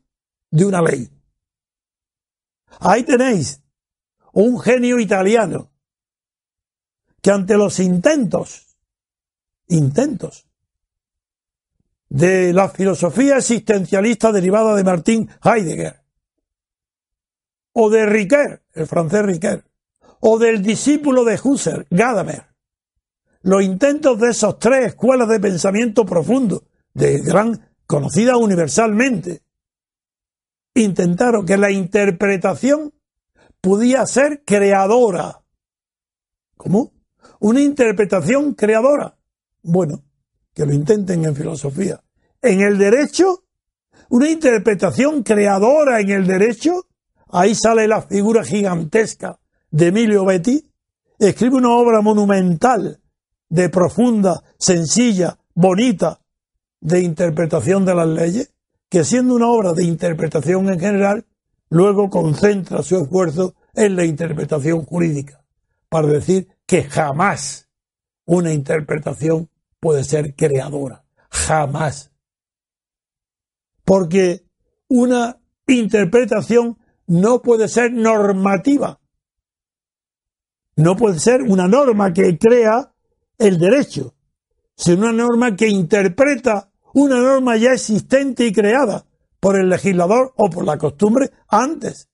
de 0.49 0.65
una 0.65 0.81
ley. 0.81 1.07
Ahí 2.79 3.03
tenéis 3.03 3.61
un 4.31 4.59
genio 4.59 4.99
italiano 4.99 5.69
que 7.21 7.29
ante 7.29 7.57
los 7.57 7.79
intentos, 7.79 8.75
intentos 9.67 10.47
de 12.09 12.53
la 12.53 12.69
filosofía 12.69 13.37
existencialista 13.37 14.31
derivada 14.31 14.73
de 14.75 14.83
Martín 14.83 15.29
Heidegger, 15.43 16.01
o 17.73 17.91
de 17.91 18.07
Riquet, 18.07 18.63
el 18.73 18.87
francés 18.87 19.23
Riquet, 19.23 19.63
o 20.21 20.39
del 20.39 20.63
discípulo 20.63 21.23
de 21.23 21.39
Husserl, 21.39 21.85
Gadamer, 21.91 22.47
los 23.43 23.61
intentos 23.61 24.19
de 24.19 24.29
esas 24.29 24.57
tres 24.57 24.87
escuelas 24.87 25.27
de 25.27 25.39
pensamiento 25.39 26.05
profundo, 26.05 26.63
de 26.93 27.19
gran, 27.19 27.69
conocida 27.85 28.37
universalmente, 28.37 29.43
intentaron 30.73 31.45
que 31.45 31.57
la 31.57 31.69
interpretación 31.69 32.93
podía 33.61 34.05
ser 34.05 34.43
creadora. 34.45 35.43
¿Cómo? 36.57 36.93
Una 37.39 37.61
interpretación 37.61 38.53
creadora. 38.53 39.17
Bueno, 39.61 40.03
que 40.53 40.65
lo 40.65 40.73
intenten 40.73 41.25
en 41.25 41.35
filosofía. 41.35 42.01
En 42.41 42.61
el 42.61 42.77
derecho, 42.77 43.43
una 44.09 44.29
interpretación 44.29 45.21
creadora 45.23 45.99
en 45.99 46.11
el 46.11 46.25
derecho, 46.25 46.87
ahí 47.29 47.55
sale 47.55 47.87
la 47.87 48.01
figura 48.01 48.43
gigantesca 48.43 49.39
de 49.69 49.87
Emilio 49.87 50.23
Betti, 50.23 50.69
escribe 51.19 51.57
una 51.57 51.71
obra 51.71 52.01
monumental, 52.01 53.02
de 53.53 53.69
profunda, 53.69 54.43
sencilla, 54.57 55.37
bonita, 55.53 56.19
de 56.81 57.01
interpretación 57.01 57.85
de 57.85 57.93
las 57.93 58.07
leyes, 58.07 58.51
que 58.89 59.03
siendo 59.03 59.35
una 59.35 59.47
obra 59.47 59.73
de 59.73 59.83
interpretación 59.83 60.69
en 60.69 60.79
general, 60.79 61.27
luego 61.69 62.09
concentra 62.09 62.81
su 62.81 62.97
esfuerzo 62.97 63.53
en 63.75 63.95
la 63.95 64.05
interpretación 64.05 64.83
jurídica, 64.83 65.45
para 65.87 66.07
decir 66.07 66.47
que 66.65 66.81
jamás 66.83 67.69
una 68.25 68.51
interpretación 68.51 69.51
puede 69.79 70.03
ser 70.03 70.33
creadora, 70.33 71.05
jamás. 71.29 72.11
Porque 73.85 74.47
una 74.87 75.37
interpretación 75.67 76.79
no 77.05 77.43
puede 77.43 77.67
ser 77.67 77.93
normativa, 77.93 78.99
no 80.75 80.95
puede 80.95 81.19
ser 81.19 81.43
una 81.43 81.67
norma 81.67 82.13
que 82.13 82.35
crea 82.39 82.92
el 83.37 83.57
derecho, 83.57 84.15
sino 84.75 85.03
una 85.03 85.11
norma 85.11 85.55
que 85.55 85.67
interpreta 85.67 86.71
una 86.93 87.19
norma 87.19 87.57
ya 87.57 87.73
existente 87.73 88.45
y 88.45 88.53
creada 88.53 89.05
por 89.39 89.59
el 89.59 89.69
legislador 89.69 90.33
o 90.37 90.49
por 90.49 90.65
la 90.65 90.77
costumbre 90.77 91.31
antes. 91.47 92.09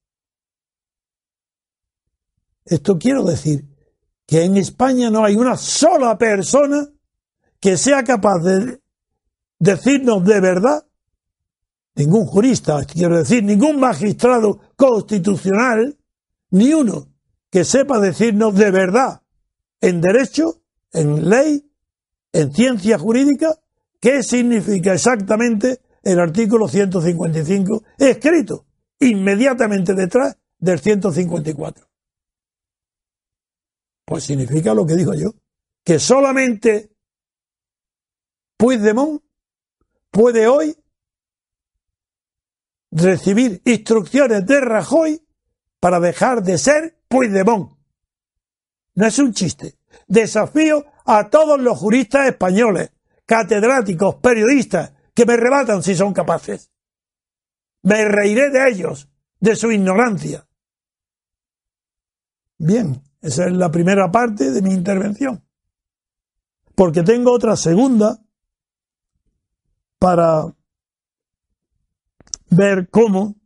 Esto 2.65 2.97
quiero 2.97 3.23
decir 3.23 3.65
que 4.25 4.43
en 4.43 4.57
España 4.57 5.09
no 5.09 5.25
hay 5.25 5.35
una 5.35 5.57
sola 5.57 6.17
persona 6.17 6.87
que 7.59 7.77
sea 7.77 8.03
capaz 8.03 8.39
de 8.39 8.79
decirnos 9.57 10.23
de 10.23 10.39
verdad, 10.39 10.85
ningún 11.95 12.25
jurista, 12.25 12.85
quiero 12.85 13.17
decir, 13.17 13.43
ningún 13.43 13.79
magistrado 13.79 14.61
constitucional, 14.75 15.97
ni 16.51 16.73
uno 16.73 17.07
que 17.49 17.65
sepa 17.65 17.99
decirnos 17.99 18.55
de 18.55 18.71
verdad 18.71 19.21
en 19.81 20.01
derecho, 20.01 20.58
en 20.93 21.29
ley, 21.29 21.65
en 22.31 22.53
ciencia 22.53 22.97
jurídica, 22.97 23.59
qué 23.99 24.23
significa 24.23 24.93
exactamente 24.93 25.81
el 26.03 26.19
artículo 26.19 26.67
155 26.67 27.83
escrito 27.97 28.65
inmediatamente 28.99 29.93
detrás 29.93 30.37
del 30.57 30.79
154. 30.79 31.87
Pues 34.05 34.23
significa 34.23 34.73
lo 34.73 34.85
que 34.85 34.95
digo 34.95 35.13
yo, 35.13 35.33
que 35.83 35.99
solamente 35.99 36.91
Puigdemont 38.57 39.21
puede 40.11 40.47
hoy 40.47 40.75
recibir 42.91 43.61
instrucciones 43.65 44.45
de 44.45 44.59
Rajoy 44.61 45.21
para 45.79 45.99
dejar 45.99 46.43
de 46.43 46.57
ser 46.57 46.97
Puigdemont. 47.07 47.77
No 48.95 49.05
es 49.05 49.19
un 49.19 49.33
chiste. 49.33 49.78
Desafío 50.07 50.85
a 51.05 51.29
todos 51.29 51.59
los 51.59 51.77
juristas 51.77 52.27
españoles, 52.27 52.91
catedráticos, 53.25 54.15
periodistas, 54.15 54.93
que 55.13 55.25
me 55.25 55.37
rebatan 55.37 55.83
si 55.83 55.95
son 55.95 56.13
capaces. 56.13 56.71
Me 57.83 58.05
reiré 58.05 58.49
de 58.49 58.69
ellos, 58.69 59.09
de 59.39 59.55
su 59.55 59.71
ignorancia. 59.71 60.47
Bien, 62.57 63.01
esa 63.21 63.45
es 63.45 63.53
la 63.53 63.71
primera 63.71 64.11
parte 64.11 64.51
de 64.51 64.61
mi 64.61 64.73
intervención. 64.73 65.45
Porque 66.75 67.03
tengo 67.03 67.31
otra 67.31 67.55
segunda 67.55 68.19
para 69.97 70.53
ver 72.49 72.89
cómo 72.89 73.38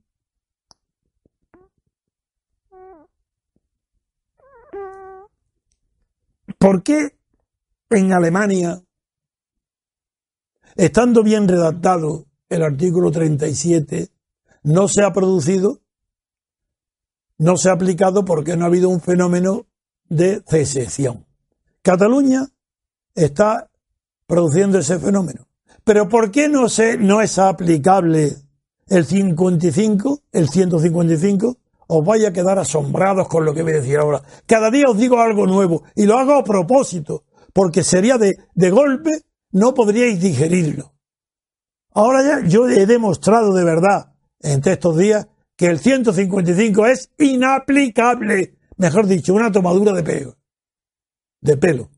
¿Por 6.64 6.82
qué 6.82 7.18
en 7.90 8.14
Alemania 8.14 8.82
Estando 10.78 11.22
bien 11.22 11.46
redactado 11.46 12.26
el 12.48 12.64
artículo 12.64 13.12
37, 13.12 14.10
no 14.64 14.88
se 14.88 15.04
ha 15.04 15.12
producido, 15.12 15.82
no 17.38 17.58
se 17.58 17.68
ha 17.68 17.74
aplicado 17.74 18.24
porque 18.24 18.56
no 18.56 18.64
ha 18.64 18.70
habido 18.70 18.88
un 18.88 19.02
fenómeno 19.02 19.66
de 20.08 20.42
secesión. 20.48 21.26
Cataluña 21.82 22.48
está 23.14 23.70
produciendo 24.26 24.80
ese 24.80 25.00
fenómeno. 25.00 25.46
Pero 25.84 26.08
¿por 26.08 26.32
qué 26.32 26.48
no, 26.48 26.70
se, 26.70 26.98
no 26.98 27.22
es 27.22 27.40
aplicable 27.40 28.38
el 28.88 29.06
55, 29.06 30.22
el 30.32 30.48
155? 30.48 31.58
Os 31.96 32.04
vaya 32.04 32.30
a 32.30 32.34
quedar 32.34 32.58
asombrados 32.58 33.28
con 33.28 33.46
lo 33.46 33.54
que 33.54 33.62
voy 33.62 33.74
a 33.74 33.82
decir 33.82 34.00
ahora. 34.00 34.24
Cada 34.48 34.72
día 34.72 34.90
os 34.90 34.98
digo 34.98 35.20
algo 35.20 35.46
nuevo 35.46 35.84
y 35.94 36.08
lo 36.08 36.18
hago 36.18 36.34
a 36.34 36.44
propósito, 36.44 37.24
porque 37.54 37.84
sería 37.84 38.18
de, 38.18 38.36
de 38.56 38.72
golpe 38.72 39.12
no 39.52 39.76
podríais 39.76 40.20
digerirlo. 40.20 40.96
Ahora 41.92 42.24
ya 42.24 42.48
yo 42.48 42.68
he 42.68 42.88
demostrado 42.88 43.54
de 43.54 43.64
verdad 43.64 44.16
entre 44.40 44.74
estos 44.74 44.98
días 44.98 45.28
que 45.56 45.68
el 45.68 45.78
155 45.78 46.88
es 46.88 47.12
inaplicable. 47.20 48.56
Mejor 48.78 49.06
dicho, 49.06 49.36
una 49.36 49.52
tomadura 49.52 49.94
de 49.94 50.02
pelo. 50.02 50.38
De 51.42 51.58
pelo. 51.58 51.92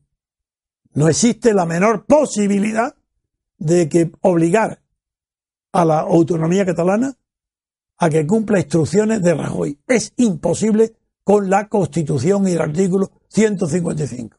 No 0.92 1.08
existe 1.08 1.54
la 1.54 1.64
menor 1.64 2.04
posibilidad 2.04 2.94
de 3.56 3.88
que 3.88 4.12
obligar 4.20 4.82
a 5.72 5.86
la 5.86 6.00
autonomía 6.00 6.66
catalana 6.66 7.16
a 7.98 8.10
que 8.10 8.26
cumpla 8.26 8.58
instrucciones 8.58 9.22
de 9.22 9.34
Rajoy. 9.34 9.78
Es 9.86 10.12
imposible 10.16 10.94
con 11.24 11.48
la 11.50 11.68
Constitución 11.68 12.46
y 12.46 12.52
el 12.52 12.60
artículo 12.60 13.10
155. 13.28 14.36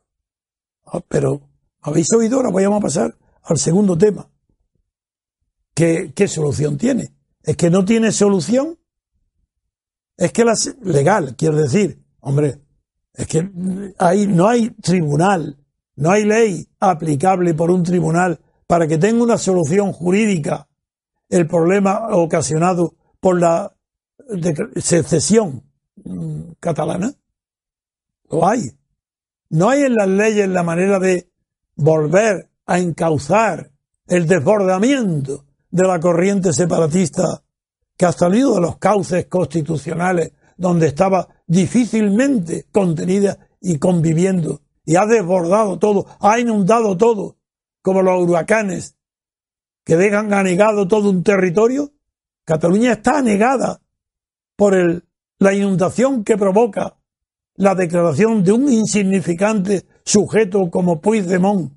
Ah, 0.85 1.01
pero 1.07 1.41
¿Habéis 1.87 2.11
oído? 2.11 2.37
Ahora 2.37 2.49
vamos 2.49 2.79
a 2.79 2.81
pasar 2.81 3.17
al 3.43 3.57
segundo 3.57 3.97
tema. 3.97 4.29
¿Qué, 5.73 6.11
¿Qué, 6.13 6.27
solución 6.27 6.77
tiene? 6.77 7.13
¿Es 7.43 7.55
que 7.55 7.69
no 7.69 7.85
tiene 7.85 8.11
solución? 8.11 8.77
Es 10.17 10.33
que 10.33 10.43
la 10.43 10.55
legal, 10.81 11.37
quiero 11.37 11.55
decir, 11.55 12.03
hombre, 12.19 12.61
es 13.13 13.25
que 13.27 13.49
hay, 13.99 14.27
no 14.27 14.49
hay 14.49 14.71
tribunal, 14.71 15.63
no 15.95 16.11
hay 16.11 16.25
ley 16.25 16.67
aplicable 16.81 17.53
por 17.53 17.71
un 17.71 17.83
tribunal 17.83 18.41
para 18.65 18.85
que 18.85 18.97
tenga 18.97 19.23
una 19.23 19.37
solución 19.37 19.93
jurídica 19.93 20.67
el 21.29 21.47
problema 21.47 22.09
ocasionado 22.17 22.95
por 23.19 23.39
la 23.39 23.73
secesión 24.75 25.63
mm, 26.03 26.51
catalana. 26.59 27.13
Lo 28.29 28.47
hay. 28.47 28.71
No 29.49 29.69
hay 29.69 29.83
en 29.83 29.95
las 29.95 30.07
leyes 30.07 30.49
la 30.49 30.63
manera 30.63 30.99
de 30.99 31.29
volver 31.75 32.49
a 32.65 32.79
encauzar 32.79 33.71
el 34.07 34.27
desbordamiento 34.27 35.45
de 35.69 35.83
la 35.87 35.99
corriente 35.99 36.53
separatista 36.53 37.43
que 37.95 38.05
ha 38.05 38.11
salido 38.11 38.55
de 38.55 38.61
los 38.61 38.77
cauces 38.77 39.25
constitucionales 39.27 40.33
donde 40.57 40.87
estaba 40.87 41.27
difícilmente 41.45 42.67
contenida 42.71 43.37
y 43.61 43.77
conviviendo 43.77 44.61
y 44.87 44.95
ha 44.95 45.05
desbordado 45.05 45.77
todo, 45.79 46.05
ha 46.21 46.39
inundado 46.39 46.95
todo, 46.95 47.37
como 47.81 48.01
los 48.01 48.23
huracanes 48.23 48.95
que 49.83 49.97
dejan 49.97 50.33
anegado 50.33 50.87
todo 50.87 51.09
un 51.09 51.23
territorio. 51.23 51.91
Cataluña 52.47 52.93
está 52.93 53.17
anegada 53.17 53.81
por 54.55 54.73
la 55.39 55.53
inundación 55.53 56.23
que 56.23 56.37
provoca 56.37 56.95
la 57.55 57.75
declaración 57.75 58.41
de 58.41 58.53
un 58.53 58.71
insignificante 58.71 59.85
sujeto 60.05 60.69
como 60.71 61.01
Puigdemont, 61.01 61.73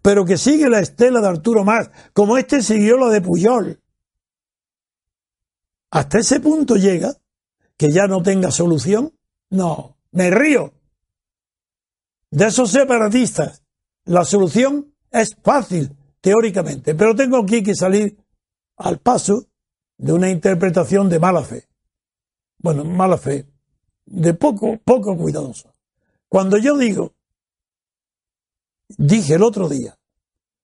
pero 0.00 0.24
que 0.24 0.38
sigue 0.38 0.70
la 0.70 0.80
estela 0.80 1.20
de 1.20 1.28
Arturo 1.28 1.64
Más, 1.64 1.90
como 2.14 2.38
este 2.38 2.62
siguió 2.62 2.96
la 2.96 3.10
de 3.10 3.20
Puyol. 3.20 3.78
Hasta 5.90 6.18
ese 6.18 6.40
punto 6.40 6.76
llega 6.76 7.14
que 7.76 7.92
ya 7.92 8.06
no 8.06 8.22
tenga 8.22 8.50
solución. 8.50 9.12
No, 9.50 9.98
me 10.12 10.30
río. 10.30 10.72
De 12.30 12.46
esos 12.46 12.70
separatistas, 12.70 13.62
la 14.06 14.24
solución 14.24 14.94
es 15.10 15.36
fácil, 15.42 15.94
teóricamente, 16.22 16.94
pero 16.94 17.14
tengo 17.14 17.36
aquí 17.36 17.62
que 17.62 17.74
salir 17.74 18.16
al 18.78 18.98
paso 18.98 19.48
de 19.96 20.12
una 20.12 20.30
interpretación 20.30 21.08
de 21.08 21.18
mala 21.18 21.42
fe. 21.42 21.68
Bueno, 22.58 22.84
mala 22.84 23.18
fe, 23.18 23.46
de 24.06 24.34
poco, 24.34 24.78
poco 24.84 25.16
cuidadoso. 25.16 25.72
Cuando 26.28 26.58
yo 26.58 26.76
digo, 26.76 27.14
dije 28.88 29.34
el 29.34 29.42
otro 29.42 29.68
día, 29.68 29.98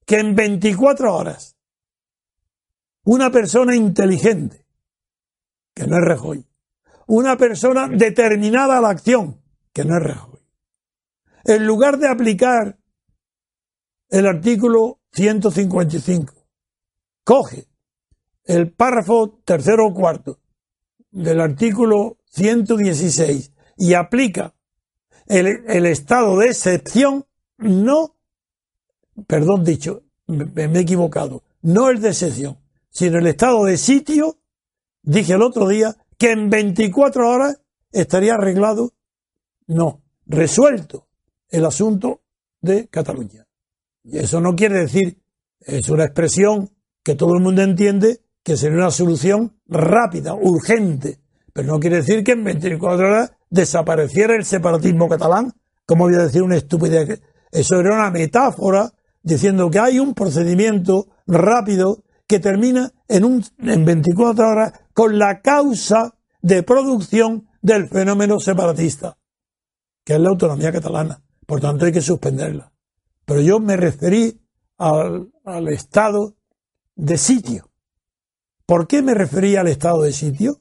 que 0.05 0.19
en 0.19 0.35
24 0.35 1.15
horas 1.15 1.57
una 3.05 3.31
persona 3.31 3.75
inteligente, 3.75 4.67
que 5.75 5.87
no 5.87 5.97
es 5.97 6.05
Rajoy, 6.05 6.47
una 7.07 7.37
persona 7.37 7.89
determinada 7.89 8.79
a 8.79 8.81
la 8.81 8.91
acción, 8.91 9.41
que 9.73 9.85
no 9.85 9.97
es 9.97 10.03
Rajoy, 10.03 10.41
en 11.45 11.67
lugar 11.67 11.99
de 11.99 12.09
aplicar 12.09 12.79
el 14.09 14.27
artículo 14.27 15.01
155, 15.13 16.35
coge 17.25 17.70
el 18.51 18.73
párrafo 18.73 19.39
tercero 19.45 19.87
o 19.87 19.95
cuarto 19.95 20.41
del 21.13 21.41
artículo 21.41 22.19
116 22.31 23.53
y 23.77 23.95
aplica 23.95 24.55
el, 25.27 25.87
estado 25.87 26.39
de 26.39 26.49
excepción, 26.49 27.27
no, 27.59 28.17
perdón 29.29 29.65
dicho, 29.65 30.03
me, 30.27 30.47
me 30.67 30.79
he 30.81 30.83
equivocado, 30.83 31.45
no 31.63 31.91
el 31.91 32.01
de 32.01 32.09
excepción, 32.09 32.59
sino 32.91 33.19
el 33.19 33.29
estado 33.29 33.65
de 33.65 33.77
sitio, 33.77 34.39
dije 35.03 35.35
el 35.35 35.43
otro 35.43 35.69
día 35.69 35.97
que 36.19 36.33
en 36.33 36.51
24 36.51 37.31
horas 37.31 37.63
estaría 37.93 38.35
arreglado, 38.35 38.95
no, 39.69 40.03
resuelto 40.27 41.07
el 41.49 41.65
asunto 41.65 42.23
de 42.61 42.89
Cataluña. 42.89 43.47
Y 44.03 44.19
eso 44.19 44.41
no 44.41 44.57
quiere 44.57 44.81
decir, 44.81 45.21
es 45.61 45.89
una 45.89 46.05
expresión 46.05 46.71
que 47.05 47.15
todo 47.15 47.35
el 47.35 47.41
mundo 47.41 47.63
entiende 47.63 48.21
que 48.43 48.57
sería 48.57 48.79
una 48.79 48.91
solución 48.91 49.57
rápida, 49.67 50.35
urgente, 50.35 51.21
pero 51.53 51.69
no 51.69 51.81
quiere 51.81 51.97
decir 51.97 52.25
que 52.25 52.33
en 52.33 52.45
24 52.45 53.07
horas 53.07 53.33
desapareciera 53.51 54.35
el 54.37 54.45
separatismo 54.45 55.09
catalán, 55.09 55.53
como 55.87 56.05
voy 56.05 56.15
a 56.15 56.25
decir 56.25 56.43
una 56.43 56.57
estupidez. 56.57 57.21
Eso 57.51 57.81
era 57.81 57.95
una 57.95 58.11
metáfora 58.11 58.93
diciendo 59.23 59.71
que 59.71 59.81
hay 59.81 59.99
un 59.99 60.15
procedimiento 60.15 61.09
rápido 61.27 62.05
que 62.27 62.39
termina 62.39 62.93
en, 63.09 63.25
un, 63.25 63.45
en 63.59 63.85
24 63.85 64.49
horas 64.49 64.73
con 64.95 65.19
la 65.19 65.41
causa 65.41 66.15
de 66.41 66.63
producción 66.63 67.49
del 67.61 67.89
fenómeno 67.89 68.39
separatista, 68.39 69.19
que 70.05 70.15
es 70.15 70.21
la 70.21 70.31
autonomía 70.31 70.73
catalana. 70.73 71.23
Por 71.45 71.61
tanto, 71.61 71.85
hay 71.85 71.93
que 71.93 72.01
suspenderla. 72.01 72.73
Pero 73.25 73.41
yo 73.41 73.59
me 73.59 73.77
referí 73.77 74.41
al, 74.79 75.31
al 75.45 75.69
estado 75.69 76.37
de 76.95 77.19
sitio. 77.19 77.70
¿Por 78.71 78.87
qué 78.87 79.03
me 79.03 79.15
referí 79.15 79.57
al 79.57 79.67
estado 79.67 80.03
de 80.03 80.13
sitio? 80.13 80.61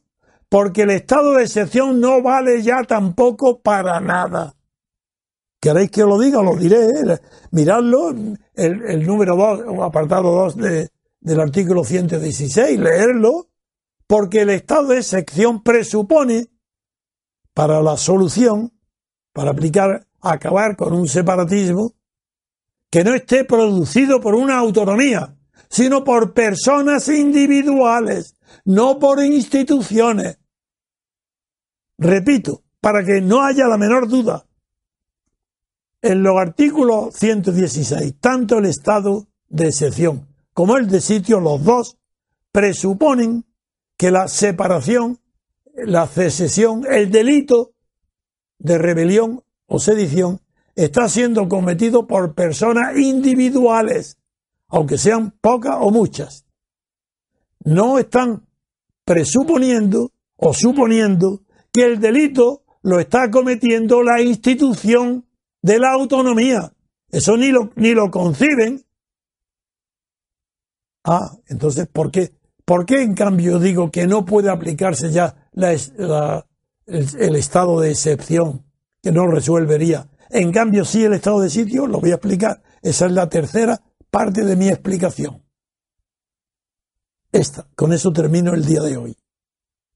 Porque 0.50 0.82
el 0.82 0.90
estado 0.90 1.36
de 1.36 1.44
excepción 1.44 2.00
no 2.00 2.24
vale 2.24 2.64
ya 2.64 2.84
tampoco 2.84 3.62
para 3.62 4.00
nada. 4.00 4.56
¿Queréis 5.62 5.92
que 5.92 6.02
lo 6.02 6.18
diga? 6.18 6.42
Lo 6.42 6.56
diré. 6.56 6.90
¿eh? 6.90 7.20
Miradlo, 7.52 8.10
el, 8.10 8.36
el 8.56 9.06
número 9.06 9.36
2, 9.36 9.84
apartado 9.84 10.32
2 10.32 10.58
de, 10.58 10.90
del 11.20 11.40
artículo 11.40 11.84
116, 11.84 12.80
leerlo, 12.80 13.52
porque 14.08 14.42
el 14.42 14.50
estado 14.50 14.88
de 14.88 14.98
excepción 14.98 15.62
presupone 15.62 16.48
para 17.54 17.80
la 17.84 17.96
solución, 17.96 18.74
para 19.34 19.52
aplicar, 19.52 20.08
acabar 20.20 20.76
con 20.76 20.94
un 20.94 21.08
separatismo, 21.08 21.94
que 22.90 23.04
no 23.04 23.14
esté 23.14 23.46
producido 23.46 24.20
por 24.20 24.34
una 24.34 24.58
autonomía, 24.58 25.36
sino 25.70 26.04
por 26.04 26.34
personas 26.34 27.08
individuales, 27.08 28.36
no 28.66 29.00
por 29.00 29.24
instituciones. 29.24 30.40
Repito, 31.98 32.64
para 32.82 33.04
que 33.04 33.22
no 33.22 33.42
haya 33.42 33.68
la 33.68 33.78
menor 33.78 34.08
duda, 34.08 34.46
en 36.02 36.24
los 36.24 36.38
artículos 36.38 37.14
116, 37.16 38.16
tanto 38.20 38.58
el 38.58 38.66
estado 38.66 39.28
de 39.50 39.68
excepción 39.68 40.30
como 40.60 40.76
el 40.76 40.90
de 40.90 41.00
sitio, 41.00 41.40
los 41.40 41.64
dos 41.64 41.98
presuponen 42.52 43.46
que 43.96 44.12
la 44.12 44.28
separación, 44.28 45.20
la 45.74 46.06
secesión, 46.06 46.86
el 46.90 47.12
delito 47.12 47.72
de 48.58 48.78
rebelión 48.78 49.42
o 49.68 49.80
sedición 49.80 50.42
está 50.76 51.08
siendo 51.08 51.48
cometido 51.48 52.08
por 52.08 52.34
personas 52.34 52.98
individuales, 52.98 54.19
aunque 54.70 54.98
sean 54.98 55.32
pocas 55.42 55.78
o 55.80 55.92
muchas. 55.92 56.46
No 57.64 58.00
están 58.00 58.48
presuponiendo 59.04 60.12
o 60.38 60.54
suponiendo 60.54 61.42
que 61.74 61.86
el 61.86 62.00
delito 62.00 62.64
lo 62.82 63.00
está 63.00 63.30
cometiendo 63.30 64.02
la 64.04 64.22
institución 64.22 65.26
de 65.62 65.80
la 65.80 65.94
autonomía. 65.94 66.72
Eso 67.12 67.36
ni 67.36 67.50
lo, 67.50 67.72
ni 67.76 67.94
lo 67.94 68.10
conciben. 68.10 68.86
Ah, 71.04 71.36
entonces, 71.48 71.88
¿por 71.88 72.12
qué? 72.12 72.32
¿Por 72.64 72.86
qué 72.86 73.02
en 73.02 73.16
cambio 73.16 73.58
digo 73.58 73.90
que 73.90 74.06
no 74.06 74.26
puede 74.26 74.52
aplicarse 74.52 75.12
ya 75.12 75.50
el, 75.54 76.44
el, 76.86 77.36
estado 77.36 77.80
de 77.80 77.90
excepción, 77.90 78.64
que 79.02 79.12
no 79.12 79.26
resolvería? 79.26 80.08
En 80.30 80.52
cambio, 80.52 80.86
sí 80.86 81.04
el 81.04 81.14
estado 81.14 81.40
de 81.42 81.50
sitio, 81.50 81.88
lo 81.88 82.00
voy 82.00 82.12
a 82.12 82.16
explicar. 82.16 82.62
Esa 82.84 83.08
es 83.08 83.12
la 83.12 83.28
tercera 83.28 83.82
parte 84.10 84.44
de 84.44 84.56
mi 84.56 84.70
explicación. 84.70 85.44
Esta, 87.32 87.68
con 87.76 87.94
eso 87.94 88.12
termino 88.12 88.54
el 88.54 88.66
día 88.66 88.82
de 88.82 88.98
hoy. 88.98 89.18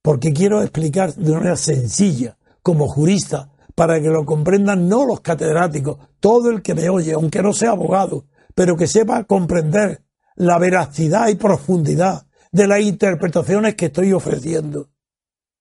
Porque 0.01 0.33
quiero 0.33 0.61
explicar 0.61 1.15
de 1.15 1.31
una 1.31 1.39
manera 1.39 1.55
sencilla, 1.55 2.37
como 2.61 2.87
jurista, 2.87 3.51
para 3.75 3.99
que 3.99 4.09
lo 4.09 4.25
comprendan 4.25 4.87
no 4.87 5.05
los 5.05 5.21
catedráticos, 5.21 5.97
todo 6.19 6.51
el 6.51 6.61
que 6.61 6.75
me 6.75 6.89
oye, 6.89 7.13
aunque 7.13 7.41
no 7.41 7.53
sea 7.53 7.71
abogado, 7.71 8.25
pero 8.53 8.77
que 8.77 8.87
sepa 8.87 9.23
comprender 9.23 10.03
la 10.35 10.59
veracidad 10.59 11.29
y 11.29 11.35
profundidad 11.35 12.27
de 12.51 12.67
las 12.67 12.81
interpretaciones 12.81 13.75
que 13.75 13.85
estoy 13.87 14.13
ofreciendo. 14.13 14.89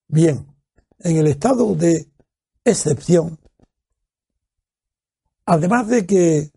Bien, 0.08 0.46
en 0.98 1.16
el 1.16 1.26
estado 1.26 1.74
de 1.74 2.10
excepción, 2.64 3.38
además 5.46 5.88
de 5.88 6.06
que 6.06 6.52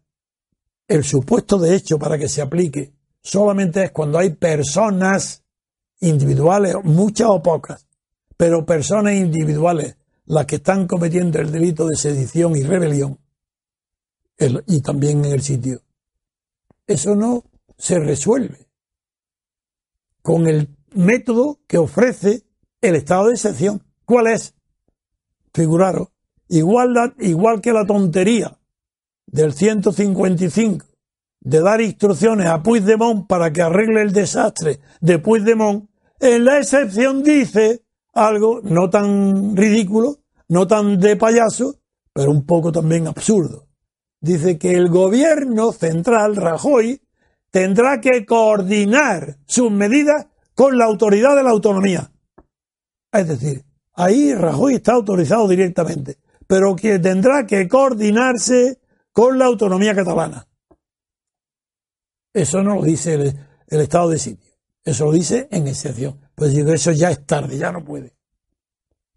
el 0.88 1.04
supuesto 1.04 1.58
de 1.58 1.76
hecho 1.76 1.98
para 1.98 2.18
que 2.18 2.30
se 2.30 2.42
aplique 2.42 2.94
solamente 3.22 3.84
es 3.84 3.92
cuando 3.92 4.20
hay 4.20 4.32
personas 4.32 5.44
individuales, 6.00 6.76
muchas 6.84 7.28
o 7.30 7.42
pocas, 7.42 7.88
pero 8.38 8.66
personas 8.66 9.14
individuales 9.14 9.98
las 10.26 10.46
que 10.46 10.58
están 10.58 10.88
cometiendo 10.88 11.40
el 11.40 11.52
delito 11.52 11.88
de 11.88 11.96
sedición 11.96 12.56
y 12.56 12.64
rebelión, 12.64 13.20
y 14.68 14.82
también 14.82 15.24
en 15.26 15.32
el 15.32 15.42
sitio. 15.42 15.82
Eso 16.88 17.16
no 17.16 17.44
se 17.78 18.00
resuelve 18.00 18.68
con 20.22 20.48
el 20.48 20.76
método 20.94 21.60
que 21.68 21.78
ofrece 21.78 22.44
el 22.82 22.96
estado 22.96 23.28
de 23.28 23.34
excepción. 23.34 23.84
¿Cuál 24.06 24.28
es? 24.28 24.56
Figuraros, 25.54 26.10
igual, 26.48 27.16
igual 27.20 27.62
que 27.62 27.72
la 27.72 27.86
tontería 27.86 28.58
del 29.28 29.54
155 29.54 30.86
de 31.46 31.62
dar 31.62 31.80
instrucciones 31.80 32.48
a 32.48 32.64
Puigdemont 32.64 33.28
para 33.28 33.54
que 33.54 33.62
arregle 33.62 34.02
el 34.02 34.12
desastre 34.12 34.80
de 35.00 35.20
Puigdemont, 35.20 35.88
en 36.20 36.44
la 36.44 36.58
excepción 36.58 37.22
dice 37.22 37.84
algo 38.14 38.62
no 38.64 38.90
tan 38.90 39.56
ridículo, 39.56 40.18
no 40.48 40.66
tan 40.66 41.00
de 41.00 41.16
payaso, 41.16 41.76
pero 42.14 42.32
un 42.32 42.46
poco 42.46 42.72
también 42.72 43.08
absurdo. 43.08 43.68
Dice 44.20 44.58
que 44.58 44.72
el 44.72 44.90
gobierno 44.90 45.72
central, 45.72 46.36
Rajoy, 46.36 47.02
tendrá 47.52 48.02
que 48.02 48.26
coordinar 48.26 49.38
sus 49.46 49.70
medidas 49.70 50.26
con 50.56 50.80
la 50.80 50.86
autoridad 50.86 51.36
de 51.36 51.44
la 51.44 51.52
autonomía. 51.52 52.12
Es 53.12 53.28
decir, 53.28 53.64
ahí 53.94 54.34
Rajoy 54.34 54.76
está 54.76 54.94
autorizado 54.94 55.48
directamente, 55.48 56.18
pero 56.48 56.76
que 56.76 56.98
tendrá 56.98 57.46
que 57.46 57.68
coordinarse 57.68 58.80
con 59.16 59.40
la 59.40 59.46
autonomía 59.46 59.96
catalana. 59.96 60.46
Eso 62.34 62.62
no 62.62 62.76
lo 62.76 62.82
dice 62.84 63.14
el, 63.14 63.80
estado 63.80 64.10
de 64.10 64.20
sitio, 64.20 64.52
eso 64.84 65.06
lo 65.06 65.14
dice 65.14 65.48
en 65.52 65.68
excepción. 65.68 66.20
Pues 66.36 66.54
digo, 66.54 66.74
eso 66.74 66.92
ya 66.92 67.12
es 67.12 67.26
tarde, 67.26 67.58
ya 67.58 67.72
no 67.72 67.86
puede. 67.86 68.14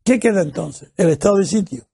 ¿Qué 0.05 0.21
queda 0.21 0.43
entonces? 0.43 0.93
El 0.97 1.09
estado 1.09 1.39
de 1.39 1.47
sitio. 1.47 1.89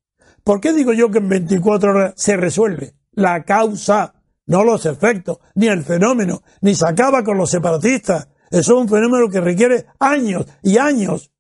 ¿Por 0.45 0.61
qué 0.61 0.75
digo 0.75 0.93
yo 0.93 1.11
que 1.11 1.17
en 1.17 1.31
24 1.31 1.91
horas 1.93 2.13
se 2.15 2.37
resuelve? 2.37 2.95
La 3.13 3.43
causa, 3.43 4.23
no 4.45 4.65
los 4.65 4.85
efectos, 4.85 5.39
ni 5.55 5.69
el 5.69 5.83
fenómeno, 5.83 6.43
ni 6.61 6.75
se 6.75 6.87
acaba 6.87 7.25
con 7.25 7.39
los 7.39 7.51
separatistas. 7.51 8.29
Eso 8.51 8.75
es 8.75 8.83
un 8.83 8.89
fenómeno 8.91 9.31
que 9.31 9.41
requiere 9.41 9.87
años 9.99 10.45
y 10.63 10.77
años. 10.77 11.33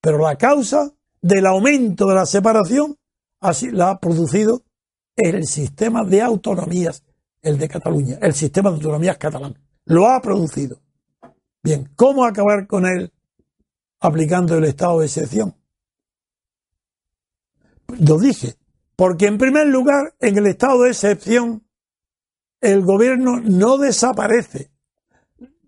Pero 0.00 0.18
la 0.18 0.36
causa 0.36 0.92
del 1.20 1.44
aumento 1.46 2.06
de 2.06 2.14
la 2.14 2.24
separación 2.24 2.96
así 3.40 3.72
la 3.72 3.90
ha 3.90 3.98
producido 3.98 4.62
el 5.16 5.46
sistema 5.46 6.04
de 6.04 6.22
autonomías, 6.22 7.04
el 7.42 7.58
de 7.58 7.68
Cataluña, 7.68 8.18
el 8.20 8.34
sistema 8.34 8.70
de 8.70 8.76
autonomías 8.76 9.18
catalán. 9.18 9.56
Lo 9.84 10.08
ha 10.08 10.20
producido. 10.20 10.80
Bien, 11.62 11.90
¿cómo 11.96 12.24
acabar 12.24 12.66
con 12.66 12.86
él 12.86 13.12
aplicando 14.00 14.56
el 14.56 14.64
estado 14.64 15.00
de 15.00 15.06
excepción? 15.06 15.54
Lo 17.98 18.18
dije, 18.18 18.54
porque 18.96 19.26
en 19.26 19.38
primer 19.38 19.66
lugar, 19.66 20.14
en 20.20 20.38
el 20.38 20.46
estado 20.46 20.82
de 20.82 20.90
excepción, 20.90 21.64
el 22.60 22.82
gobierno 22.82 23.40
no 23.40 23.76
desaparece. 23.78 24.70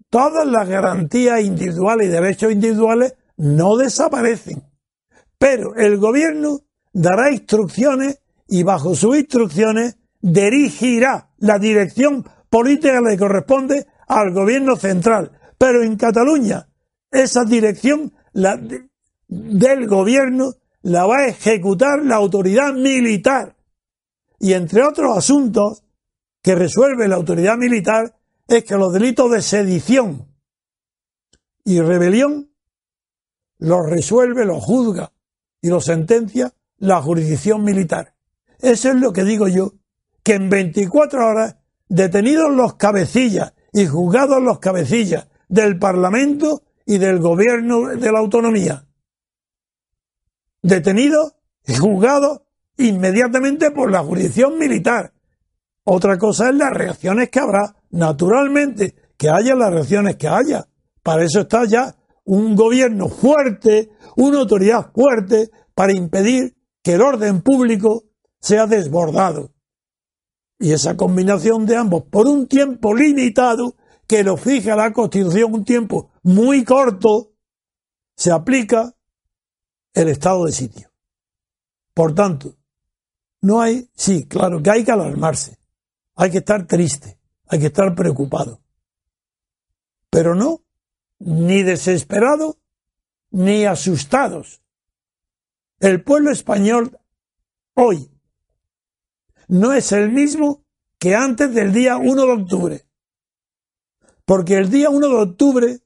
Todas 0.08 0.46
las 0.46 0.68
garantías 0.68 1.42
individuales 1.42 2.08
y 2.08 2.10
derechos 2.10 2.52
individuales 2.52 3.14
no 3.36 3.76
desaparecen. 3.76 4.62
Pero 5.38 5.74
el 5.74 5.98
gobierno 5.98 6.60
dará 6.92 7.30
instrucciones 7.30 8.20
y 8.48 8.62
bajo 8.62 8.94
sus 8.94 9.16
instrucciones 9.16 9.96
dirigirá 10.20 11.30
la 11.38 11.58
dirección 11.58 12.24
política 12.48 13.00
que 13.00 13.10
le 13.10 13.18
corresponde 13.18 13.86
al 14.08 14.32
gobierno 14.32 14.76
central. 14.76 15.32
Pero 15.58 15.82
en 15.82 15.96
Cataluña, 15.96 16.68
esa 17.10 17.44
dirección 17.44 18.12
la, 18.32 18.60
del 19.28 19.86
gobierno 19.86 20.54
la 20.82 21.06
va 21.06 21.18
a 21.18 21.26
ejecutar 21.26 22.04
la 22.04 22.16
autoridad 22.16 22.72
militar. 22.72 23.56
Y 24.38 24.52
entre 24.52 24.82
otros 24.82 25.16
asuntos 25.16 25.82
que 26.42 26.54
resuelve 26.54 27.08
la 27.08 27.16
autoridad 27.16 27.56
militar 27.56 28.16
es 28.46 28.64
que 28.64 28.76
los 28.76 28.92
delitos 28.92 29.30
de 29.30 29.42
sedición 29.42 30.28
y 31.64 31.80
rebelión 31.80 32.50
los 33.58 33.88
resuelve, 33.88 34.44
los 34.44 34.62
juzga 34.62 35.12
y 35.60 35.70
los 35.70 35.84
sentencia 35.84 36.52
la 36.78 37.00
jurisdicción 37.00 37.64
militar. 37.64 38.15
Eso 38.60 38.90
es 38.90 38.96
lo 38.96 39.12
que 39.12 39.24
digo 39.24 39.48
yo, 39.48 39.74
que 40.22 40.34
en 40.34 40.48
24 40.50 41.26
horas, 41.26 41.56
detenidos 41.88 42.50
los 42.50 42.74
cabecillas 42.74 43.54
y 43.72 43.86
juzgados 43.86 44.42
los 44.42 44.58
cabecillas 44.58 45.28
del 45.48 45.78
Parlamento 45.78 46.62
y 46.84 46.98
del 46.98 47.18
gobierno 47.18 47.88
de 47.88 48.12
la 48.12 48.18
autonomía, 48.18 48.86
detenidos 50.62 51.34
y 51.66 51.74
juzgados 51.76 52.42
inmediatamente 52.78 53.70
por 53.70 53.90
la 53.90 54.02
jurisdicción 54.02 54.58
militar. 54.58 55.12
Otra 55.84 56.18
cosa 56.18 56.48
es 56.48 56.56
las 56.56 56.72
reacciones 56.72 57.30
que 57.30 57.40
habrá, 57.40 57.76
naturalmente, 57.90 58.94
que 59.16 59.30
haya 59.30 59.54
las 59.54 59.72
reacciones 59.72 60.16
que 60.16 60.28
haya. 60.28 60.68
Para 61.02 61.24
eso 61.24 61.40
está 61.40 61.64
ya 61.64 61.94
un 62.24 62.56
gobierno 62.56 63.08
fuerte, 63.08 63.90
una 64.16 64.38
autoridad 64.38 64.90
fuerte 64.92 65.50
para 65.74 65.92
impedir 65.92 66.56
que 66.82 66.94
el 66.94 67.02
orden 67.02 67.42
público 67.42 68.04
sea 68.46 68.68
desbordado. 68.68 69.52
Y 70.60 70.72
esa 70.72 70.96
combinación 70.96 71.66
de 71.66 71.76
ambos 71.76 72.04
por 72.04 72.28
un 72.28 72.46
tiempo 72.46 72.94
limitado, 72.94 73.74
que 74.06 74.22
lo 74.22 74.36
fija 74.36 74.76
la 74.76 74.92
Constitución 74.92 75.52
un 75.52 75.64
tiempo 75.64 76.12
muy 76.22 76.62
corto, 76.64 77.32
se 78.14 78.30
aplica 78.30 78.94
el 79.94 80.08
estado 80.08 80.44
de 80.44 80.52
sitio. 80.52 80.92
Por 81.92 82.14
tanto, 82.14 82.56
no 83.40 83.60
hay, 83.60 83.90
sí, 83.96 84.26
claro 84.28 84.62
que 84.62 84.70
hay 84.70 84.84
que 84.84 84.92
alarmarse, 84.92 85.58
hay 86.14 86.30
que 86.30 86.38
estar 86.38 86.68
triste, 86.68 87.18
hay 87.48 87.58
que 87.58 87.66
estar 87.66 87.96
preocupado, 87.96 88.60
pero 90.08 90.36
no 90.36 90.62
ni 91.18 91.64
desesperado 91.64 92.60
ni 93.30 93.64
asustados. 93.64 94.62
El 95.80 96.04
pueblo 96.04 96.30
español 96.30 96.96
hoy 97.74 98.15
no 99.48 99.72
es 99.72 99.92
el 99.92 100.10
mismo 100.10 100.62
que 100.98 101.14
antes 101.14 101.52
del 101.54 101.72
día 101.72 101.96
1 101.96 102.26
de 102.26 102.32
octubre. 102.32 102.86
Porque 104.24 104.56
el 104.56 104.70
día 104.70 104.90
1 104.90 105.08
de 105.08 105.14
octubre 105.14 105.80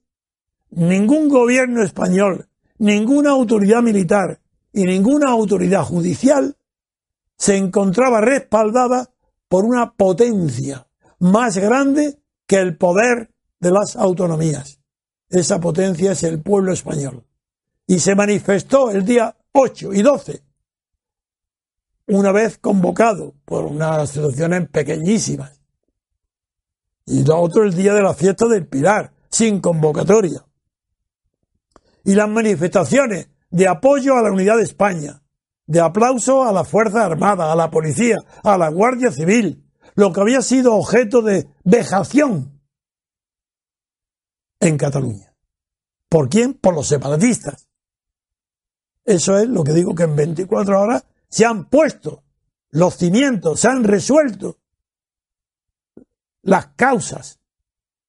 ningún 0.71 1.29
gobierno 1.29 1.83
español, 1.83 2.49
ninguna 2.79 3.31
autoridad 3.31 3.83
militar 3.83 4.41
y 4.73 4.85
ninguna 4.85 5.31
autoridad 5.31 5.83
judicial 5.83 6.57
se 7.37 7.57
encontraba 7.57 8.21
respaldada 8.21 9.11
por 9.49 9.65
una 9.65 9.93
potencia 9.93 10.87
más 11.19 11.59
grande 11.59 12.19
que 12.47 12.57
el 12.57 12.77
poder 12.77 13.31
de 13.59 13.71
las 13.71 13.97
autonomías. 13.97 14.81
Esa 15.29 15.61
potencia 15.61 16.13
es 16.13 16.23
el 16.23 16.41
pueblo 16.41 16.73
español. 16.73 17.25
Y 17.87 17.99
se 17.99 18.15
manifestó 18.15 18.91
el 18.91 19.05
día 19.05 19.37
8 19.53 19.93
y 19.93 20.03
12 20.03 20.50
una 22.11 22.33
vez 22.33 22.59
convocado 22.59 23.35
por 23.45 23.67
unas 23.67 24.03
instituciones 24.03 24.69
pequeñísimas. 24.69 25.61
Y 27.07 27.25
lo 27.25 27.39
otro 27.39 27.63
el 27.65 27.75
día 27.75 27.95
de 27.95 28.03
la 28.03 28.15
fiesta 28.15 28.47
del 28.47 28.67
Pilar, 28.67 29.13
sin 29.31 29.61
convocatoria. 29.61 30.45
Y 32.05 32.15
las 32.15 32.29
manifestaciones 32.29 33.29
de 33.51 33.69
apoyo 33.69 34.17
a 34.17 34.23
la 34.23 34.33
unidad 34.33 34.57
de 34.57 34.65
España, 34.65 35.23
de 35.67 35.81
aplauso 35.81 36.43
a 36.43 36.53
la 36.53 36.65
Fuerza 36.65 37.05
Armada, 37.05 37.53
a 37.53 37.57
la 37.57 37.71
policía, 37.71 38.19
a 38.43 38.59
la 38.59 38.69
Guardia 38.71 39.13
Civil, 39.13 39.65
lo 39.95 40.13
que 40.13 40.21
había 40.21 40.43
sido 40.43 40.75
objeto 40.75 41.23
de 41.23 41.49
vejación 41.63 42.61
en 44.59 44.77
Cataluña. 44.77 45.33
¿Por 46.09 46.29
quién? 46.29 46.55
Por 46.55 46.75
los 46.75 46.89
separatistas. 46.89 47.69
Eso 49.05 49.39
es 49.39 49.49
lo 49.49 49.63
que 49.63 49.73
digo 49.73 49.95
que 49.95 50.03
en 50.05 50.17
24 50.17 50.81
horas 50.81 51.05
se 51.31 51.47
han 51.47 51.69
puesto 51.71 52.25
los 52.71 52.97
cimientos, 52.97 53.61
se 53.61 53.69
han 53.69 53.85
resuelto 53.85 54.59
las 56.43 56.69
causas 56.69 57.41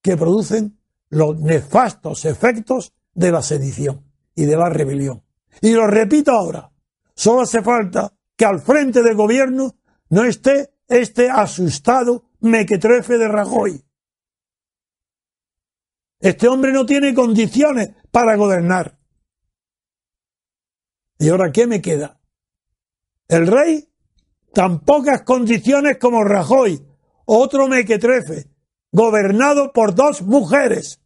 que 0.02 0.18
producen 0.18 0.80
los 1.10 1.40
nefastos 1.40 2.26
efectos 2.26 2.94
de 3.14 3.32
la 3.32 3.42
sedición 3.42 4.06
y 4.36 4.46
de 4.46 4.58
la 4.58 4.70
rebelión. 4.70 5.24
Y 5.62 5.74
lo 5.74 5.88
repito 5.88 6.32
ahora, 6.32 6.72
solo 7.14 7.42
hace 7.42 7.62
falta 7.62 8.14
que 8.36 8.46
al 8.46 8.60
frente 8.60 9.04
del 9.04 9.16
gobierno 9.16 9.76
no 10.10 10.24
esté 10.24 10.74
este 10.88 11.30
asustado 11.30 12.26
mequetrefe 12.40 13.18
de 13.18 13.28
Rajoy. 13.28 13.84
Este 16.20 16.48
hombre 16.48 16.72
no 16.72 16.86
tiene 16.86 17.14
condiciones 17.14 17.90
para 18.12 18.36
gobernar. 18.36 19.00
¿Y 21.20 21.30
ahora 21.30 21.52
qué 21.52 21.68
me 21.68 21.82
queda? 21.82 22.21
El 23.32 23.48
rey, 23.48 23.88
tan 24.54 24.82
pocas 24.82 25.22
condiciones 25.22 25.98
como 26.00 26.26
Rajoy, 26.26 26.86
otro 27.24 27.70
mequetrefe, 27.70 28.50
gobernado 28.92 29.72
por 29.72 29.96
dos 29.96 30.22
mujeres. 30.22 31.00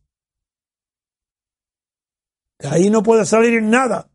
De 2.57 2.67
ahí 2.67 2.89
no 2.89 3.03
puede 3.03 3.27
salir 3.27 3.61
nada 3.61 4.09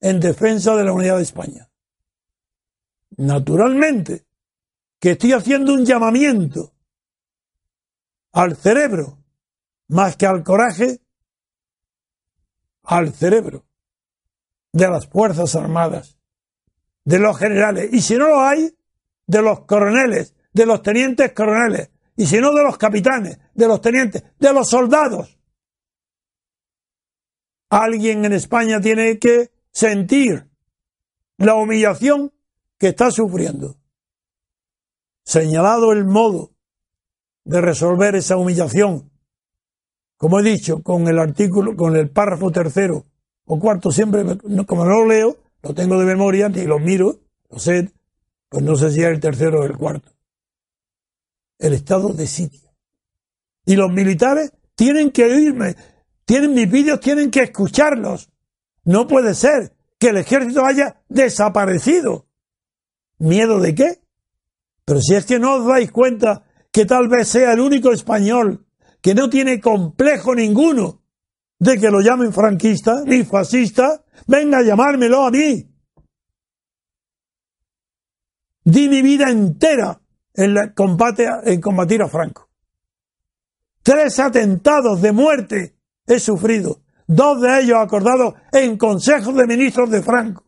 en 0.00 0.20
defensa 0.20 0.76
de 0.76 0.84
la 0.84 0.92
unidad 0.92 1.16
de 1.16 1.24
España. 1.24 1.68
Naturalmente, 3.16 4.24
que 5.00 5.10
estoy 5.10 5.32
haciendo 5.32 5.74
un 5.74 5.84
llamamiento 5.84 6.72
al 8.30 8.54
cerebro, 8.56 9.18
más 9.88 10.16
que 10.16 10.26
al 10.26 10.44
coraje, 10.44 11.00
al 12.84 13.12
cerebro 13.12 13.66
de 14.72 14.88
las 14.88 15.08
Fuerzas 15.08 15.56
Armadas 15.56 16.17
de 17.08 17.18
los 17.18 17.38
generales. 17.38 17.88
Y 17.90 18.02
si 18.02 18.16
no 18.16 18.28
lo 18.28 18.40
hay, 18.42 18.70
de 19.26 19.40
los 19.40 19.60
coroneles, 19.60 20.34
de 20.52 20.66
los 20.66 20.82
tenientes 20.82 21.32
coroneles. 21.32 21.90
Y 22.16 22.26
si 22.26 22.38
no, 22.38 22.52
de 22.52 22.62
los 22.62 22.76
capitanes, 22.76 23.38
de 23.54 23.66
los 23.66 23.80
tenientes, 23.80 24.22
de 24.38 24.52
los 24.52 24.68
soldados. 24.68 25.38
Alguien 27.70 28.26
en 28.26 28.34
España 28.34 28.78
tiene 28.78 29.18
que 29.18 29.50
sentir 29.70 30.50
la 31.38 31.54
humillación 31.54 32.30
que 32.76 32.88
está 32.88 33.10
sufriendo. 33.10 33.76
Señalado 35.24 35.92
el 35.92 36.04
modo 36.04 36.50
de 37.44 37.62
resolver 37.62 38.16
esa 38.16 38.36
humillación, 38.36 39.10
como 40.18 40.40
he 40.40 40.42
dicho, 40.42 40.82
con 40.82 41.08
el 41.08 41.18
artículo, 41.18 41.74
con 41.74 41.96
el 41.96 42.10
párrafo 42.10 42.50
tercero 42.50 43.06
o 43.46 43.58
cuarto, 43.58 43.90
siempre, 43.92 44.24
como 44.66 44.84
no 44.84 44.90
lo 44.90 45.06
leo, 45.06 45.47
lo 45.62 45.74
tengo 45.74 45.98
de 45.98 46.06
memoria, 46.06 46.48
ni 46.48 46.64
lo 46.64 46.78
miro, 46.78 47.20
lo 47.50 47.58
sé, 47.58 47.90
pues 48.48 48.62
no 48.62 48.76
sé 48.76 48.92
si 48.92 49.00
es 49.00 49.08
el 49.08 49.20
tercero 49.20 49.60
o 49.60 49.64
el 49.64 49.76
cuarto. 49.76 50.12
El 51.58 51.72
estado 51.72 52.12
de 52.12 52.26
sitio. 52.26 52.70
Y 53.66 53.76
los 53.76 53.90
militares 53.92 54.52
tienen 54.74 55.10
que 55.10 55.24
oírme, 55.24 55.76
tienen 56.24 56.54
mis 56.54 56.70
vídeos, 56.70 57.00
tienen 57.00 57.30
que 57.30 57.42
escucharlos. 57.42 58.30
No 58.84 59.06
puede 59.06 59.34
ser 59.34 59.74
que 59.98 60.10
el 60.10 60.18
ejército 60.18 60.64
haya 60.64 61.02
desaparecido. 61.08 62.26
¿Miedo 63.18 63.60
de 63.60 63.74
qué? 63.74 64.00
Pero 64.84 65.00
si 65.00 65.14
es 65.14 65.26
que 65.26 65.38
no 65.38 65.56
os 65.56 65.66
dais 65.66 65.90
cuenta 65.90 66.44
que 66.70 66.86
tal 66.86 67.08
vez 67.08 67.28
sea 67.28 67.52
el 67.52 67.60
único 67.60 67.92
español 67.92 68.66
que 69.00 69.14
no 69.14 69.28
tiene 69.28 69.60
complejo 69.60 70.34
ninguno 70.34 70.97
de 71.58 71.78
que 71.78 71.90
lo 71.90 72.00
llamen 72.00 72.32
franquista 72.32 73.02
ni 73.04 73.24
fascista, 73.24 74.04
venga 74.26 74.58
a 74.58 74.62
llamármelo 74.62 75.26
a 75.26 75.30
mí. 75.30 75.68
Di 78.64 78.88
mi 78.88 79.02
vida 79.02 79.30
entera 79.30 80.00
en, 80.34 80.72
combate, 80.74 81.26
en 81.44 81.60
combatir 81.60 82.02
a 82.02 82.08
Franco. 82.08 82.48
Tres 83.82 84.18
atentados 84.18 85.00
de 85.00 85.12
muerte 85.12 85.76
he 86.06 86.20
sufrido, 86.20 86.82
dos 87.06 87.40
de 87.40 87.60
ellos 87.60 87.78
acordados 87.78 88.34
en 88.52 88.76
consejos 88.76 89.34
de 89.34 89.46
ministros 89.46 89.90
de 89.90 90.02
Franco. 90.02 90.44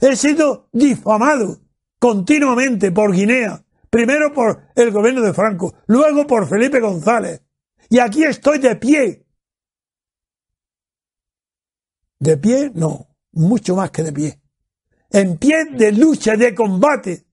He 0.00 0.16
sido 0.16 0.68
difamado 0.72 1.60
continuamente 1.98 2.90
por 2.90 3.12
Guinea, 3.12 3.64
primero 3.88 4.32
por 4.32 4.64
el 4.74 4.90
gobierno 4.90 5.22
de 5.22 5.32
Franco, 5.32 5.74
luego 5.86 6.26
por 6.26 6.48
Felipe 6.48 6.80
González. 6.80 7.42
Y 7.88 8.00
aquí 8.00 8.24
estoy 8.24 8.58
de 8.58 8.74
pie 8.76 9.25
de 12.18 12.36
pie, 12.36 12.70
no, 12.74 13.08
mucho 13.32 13.76
más 13.76 13.90
que 13.90 14.02
de 14.02 14.12
pie. 14.12 14.40
en 15.10 15.38
pie 15.38 15.66
de 15.70 15.92
lucha 15.92 16.36
de 16.36 16.54
combate 16.54 17.26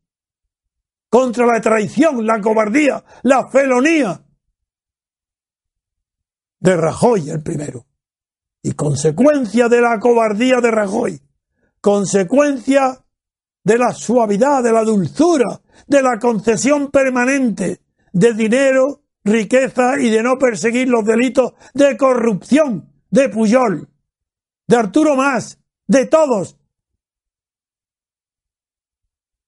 contra 1.09 1.45
la 1.45 1.59
traición, 1.59 2.25
la 2.25 2.39
cobardía, 2.39 3.03
la 3.23 3.47
felonía 3.47 4.21
de 6.59 6.77
Rajoy 6.77 7.29
el 7.29 7.43
primero. 7.43 7.85
Y 8.61 8.71
consecuencia 8.71 9.67
de 9.67 9.81
la 9.81 9.99
cobardía 9.99 10.61
de 10.61 10.71
Rajoy, 10.71 11.21
consecuencia 11.81 13.03
de 13.63 13.77
la 13.77 13.93
suavidad, 13.93 14.63
de 14.63 14.71
la 14.71 14.83
dulzura, 14.83 15.61
de 15.87 16.01
la 16.01 16.17
concesión 16.19 16.89
permanente 16.89 17.81
de 18.13 18.33
dinero, 18.33 19.03
riqueza 19.23 19.99
y 19.99 20.09
de 20.09 20.23
no 20.23 20.37
perseguir 20.37 20.87
los 20.87 21.05
delitos 21.05 21.53
de 21.73 21.97
corrupción 21.97 22.89
de 23.09 23.29
Puyol, 23.29 23.89
de 24.67 24.75
Arturo 24.75 25.15
Más, 25.15 25.59
de 25.87 26.05
todos. 26.05 26.57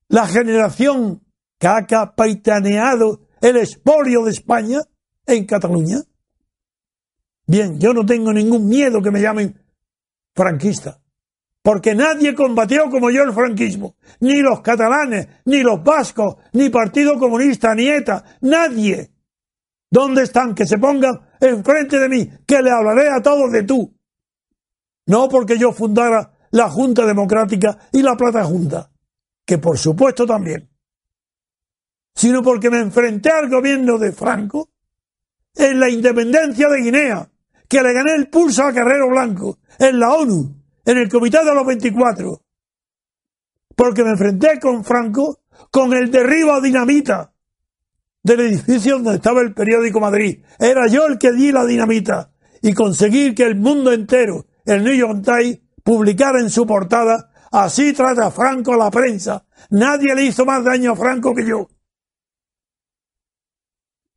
La 0.08 0.28
generación 0.28 1.26
que 1.60 1.68
ha 1.68 1.86
capitaneado 1.86 3.22
el 3.42 3.58
expolio 3.58 4.24
de 4.24 4.32
España 4.32 4.80
en 5.26 5.46
Cataluña. 5.46 5.98
Bien, 7.48 7.80
yo 7.80 7.94
no 7.94 8.06
tengo 8.06 8.34
ningún 8.34 8.68
miedo 8.68 9.02
que 9.02 9.12
me 9.12 9.22
llamen 9.22 9.62
franquista, 10.36 11.00
porque 11.62 11.96
nadie 11.96 12.34
combatió 12.34 12.90
como 12.90 13.12
yo 13.12 13.24
el 13.24 13.34
franquismo, 13.34 13.96
ni 14.20 14.42
los 14.42 14.62
catalanes, 14.62 15.28
ni 15.46 15.62
los 15.62 15.84
vascos, 15.84 16.38
ni 16.54 16.70
Partido 16.70 17.18
Comunista, 17.18 17.74
ni 17.76 17.88
ETA, 17.88 18.24
nadie. 18.42 19.12
¿Dónde 19.90 20.24
están? 20.24 20.56
Que 20.56 20.66
se 20.66 20.78
pongan 20.78 21.22
enfrente 21.40 22.00
de 22.00 22.10
mí, 22.10 22.30
que 22.46 22.62
le 22.62 22.72
hablaré 22.72 23.10
a 23.10 23.22
todos 23.22 23.52
de 23.52 23.64
tú. 23.64 23.95
No 25.08 25.30
porque 25.30 25.58
yo 25.58 25.72
fundara 25.72 26.32
la 26.52 26.70
Junta 26.70 27.06
Democrática 27.06 27.78
y 27.92 28.02
la 28.02 28.16
Plata 28.16 28.44
Junta, 28.44 28.92
que 29.46 29.58
por 29.58 29.78
supuesto 29.78 30.26
también, 30.26 30.70
sino 32.14 32.42
porque 32.42 32.70
me 32.70 32.80
enfrenté 32.80 33.30
al 33.30 33.50
gobierno 33.50 33.98
de 33.98 34.12
Franco 34.12 34.70
en 35.54 35.80
la 35.80 35.90
independencia 35.90 36.70
de 36.70 36.82
Guinea, 36.82 37.30
que 37.68 37.82
le 37.82 37.94
gané 37.94 38.16
el 38.16 38.30
pulso 38.30 38.64
a 38.64 38.74
Carrero 38.74 39.10
Blanco, 39.10 39.60
en 39.80 40.00
la 40.00 40.14
ONU, 40.14 40.56
en 40.86 40.98
el 40.98 41.10
Comité 41.10 41.44
de 41.44 41.54
los 41.54 41.66
24. 41.66 42.42
Porque 43.76 44.04
me 44.04 44.12
enfrenté 44.12 44.60
con 44.60 44.84
Franco 44.84 45.42
con 45.72 45.94
el 45.94 46.12
derribo 46.12 46.54
a 46.54 46.62
dinamita 46.62 47.34
del 48.24 48.40
edificio 48.42 48.96
donde 48.96 49.16
estaba 49.16 49.42
el 49.42 49.54
periódico 49.54 50.00
Madrid. 50.00 50.44
Era 50.60 50.88
yo 50.88 51.06
el 51.06 51.18
que 51.18 51.32
di 51.32 51.52
la 51.52 51.66
dinamita 51.66 52.32
y 52.62 52.74
conseguir 52.74 53.36
que 53.36 53.44
el 53.44 53.56
mundo 53.56 53.92
entero, 53.92 54.46
el 54.66 54.84
New 54.84 54.94
York 54.94 55.24
Times, 55.24 55.60
publicara 55.84 56.40
en 56.40 56.50
su 56.50 56.66
portada 56.66 57.30
Así 57.56 57.94
trata 57.94 58.32
Franco 58.32 58.74
a 58.74 58.78
la 58.78 58.92
prensa. 58.92 59.46
Nadie 59.70 60.14
le 60.14 60.26
hizo 60.26 60.44
más 60.44 60.62
daño 60.62 60.92
a 60.92 60.96
Franco 60.98 61.34
que 61.34 61.46
yo. 61.46 61.70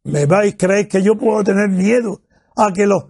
¿Me 0.02 0.26
vais 0.26 0.54
a 0.54 0.56
creer 0.56 0.88
que 0.88 1.00
yo 1.00 1.16
puedo 1.16 1.44
tener 1.44 1.68
miedo 1.68 2.20
a 2.56 2.72
que 2.72 2.84
los 2.84 3.04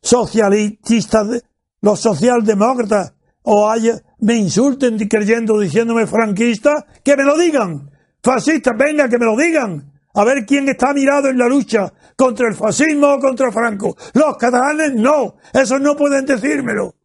socialistas, 0.00 1.44
los 1.82 2.00
socialdemócratas, 2.00 3.12
o 3.42 3.68
haya, 3.68 4.00
me 4.20 4.36
insulten 4.36 4.96
creyendo, 5.08 5.60
diciéndome 5.60 6.06
franquista? 6.06 6.86
Que 7.04 7.14
me 7.14 7.24
lo 7.24 7.36
digan. 7.36 7.90
Fascistas, 8.22 8.74
venga, 8.78 9.10
que 9.10 9.18
me 9.18 9.26
lo 9.26 9.36
digan. 9.36 9.89
A 10.14 10.24
ver 10.24 10.44
quién 10.44 10.68
está 10.68 10.92
mirado 10.92 11.28
en 11.28 11.38
la 11.38 11.48
lucha 11.48 11.92
contra 12.16 12.48
el 12.48 12.54
fascismo 12.54 13.14
o 13.14 13.20
contra 13.20 13.52
Franco. 13.52 13.96
Los 14.14 14.36
catalanes 14.36 14.94
no. 14.94 15.36
Esos 15.52 15.80
no 15.80 15.96
pueden 15.96 16.26
decírmelo. 16.26 16.96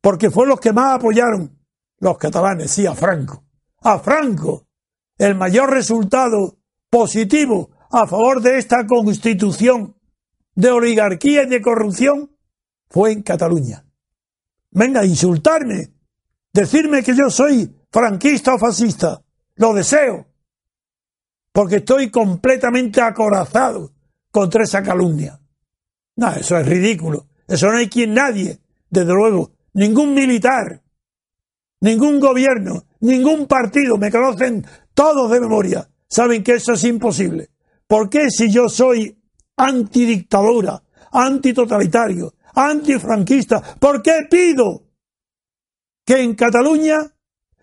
Porque 0.00 0.30
fue 0.30 0.46
los 0.46 0.58
que 0.58 0.72
más 0.72 0.96
apoyaron. 0.96 1.58
Los 2.00 2.18
catalanes, 2.18 2.70
sí, 2.70 2.86
a 2.86 2.94
Franco. 2.94 3.44
A 3.82 3.98
Franco. 3.98 4.66
El 5.18 5.34
mayor 5.36 5.70
resultado 5.70 6.58
positivo 6.90 7.70
a 7.90 8.06
favor 8.06 8.40
de 8.40 8.58
esta 8.58 8.86
constitución 8.86 9.94
de 10.54 10.70
oligarquía 10.70 11.44
y 11.44 11.48
de 11.48 11.62
corrupción 11.62 12.30
fue 12.88 13.12
en 13.12 13.22
Cataluña. 13.22 13.84
Venga, 14.70 15.00
a 15.00 15.06
insultarme, 15.06 15.92
decirme 16.52 17.02
que 17.02 17.14
yo 17.14 17.30
soy 17.30 17.74
franquista 17.90 18.54
o 18.54 18.58
fascista. 18.58 19.22
Lo 19.56 19.74
deseo, 19.74 20.26
porque 21.52 21.76
estoy 21.76 22.10
completamente 22.10 23.00
acorazado 23.00 23.92
contra 24.30 24.64
esa 24.64 24.82
calumnia. 24.82 25.38
No, 26.16 26.30
eso 26.30 26.58
es 26.58 26.66
ridículo. 26.66 27.26
Eso 27.46 27.70
no 27.70 27.76
hay 27.76 27.88
quien 27.88 28.14
nadie, 28.14 28.58
desde 28.88 29.12
luego, 29.12 29.52
ningún 29.74 30.14
militar, 30.14 30.82
ningún 31.80 32.18
gobierno, 32.18 32.84
ningún 33.00 33.46
partido, 33.46 33.98
me 33.98 34.10
conocen 34.10 34.64
todos 34.94 35.30
de 35.30 35.40
memoria, 35.40 35.88
saben 36.08 36.42
que 36.42 36.54
eso 36.54 36.72
es 36.72 36.84
imposible. 36.84 37.50
¿Por 37.86 38.08
qué 38.08 38.30
si 38.30 38.50
yo 38.50 38.68
soy 38.68 39.18
antidictadura, 39.56 40.82
antitotalitario, 41.12 42.34
antifranquista, 42.54 43.60
por 43.78 44.02
qué 44.02 44.26
pido 44.30 44.84
que 46.04 46.22
en 46.22 46.34
Cataluña 46.34 47.00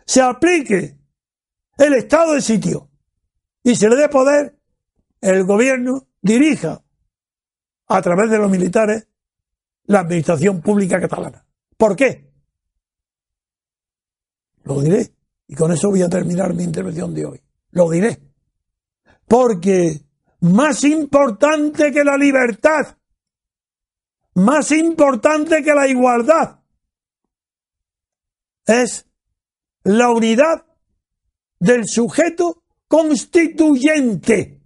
se 0.06 0.22
aplique 0.22 0.98
el 1.78 1.94
estado 1.94 2.34
de 2.34 2.42
sitio 2.42 2.89
y 3.64 3.76
se 3.76 3.90
le 3.90 3.96
dé 3.96 4.10
poder, 4.10 4.58
el 5.22 5.44
gobierno 5.44 6.08
dirija 6.22 6.82
a 7.88 8.02
través 8.02 8.30
de 8.30 8.38
los 8.38 8.50
militares 8.50 9.08
la 9.86 10.02
administración 10.02 10.62
pública 10.62 11.00
catalana? 11.00 11.46
¿Por 11.78 11.96
qué? 11.96 12.30
Lo 14.64 14.82
diré. 14.82 15.14
Y 15.48 15.56
con 15.56 15.72
eso 15.72 15.90
voy 15.90 16.04
a 16.04 16.10
terminar 16.10 16.54
mi 16.54 16.64
intervención 16.64 17.14
de 17.14 17.26
hoy. 17.26 17.42
Lo 17.72 17.90
diré. 17.90 18.20
Porque 19.28 20.02
más 20.42 20.84
importante 20.84 21.92
que 21.92 22.04
la 22.04 22.18
libertad, 22.18 22.98
más 24.36 24.72
importante 24.72 25.64
que 25.64 25.74
la 25.74 25.88
igualdad, 25.88 26.60
es 28.66 29.08
la 29.84 30.12
unidad 30.12 30.66
del 31.60 31.88
sujeto 31.88 32.64
constituyente. 32.90 34.60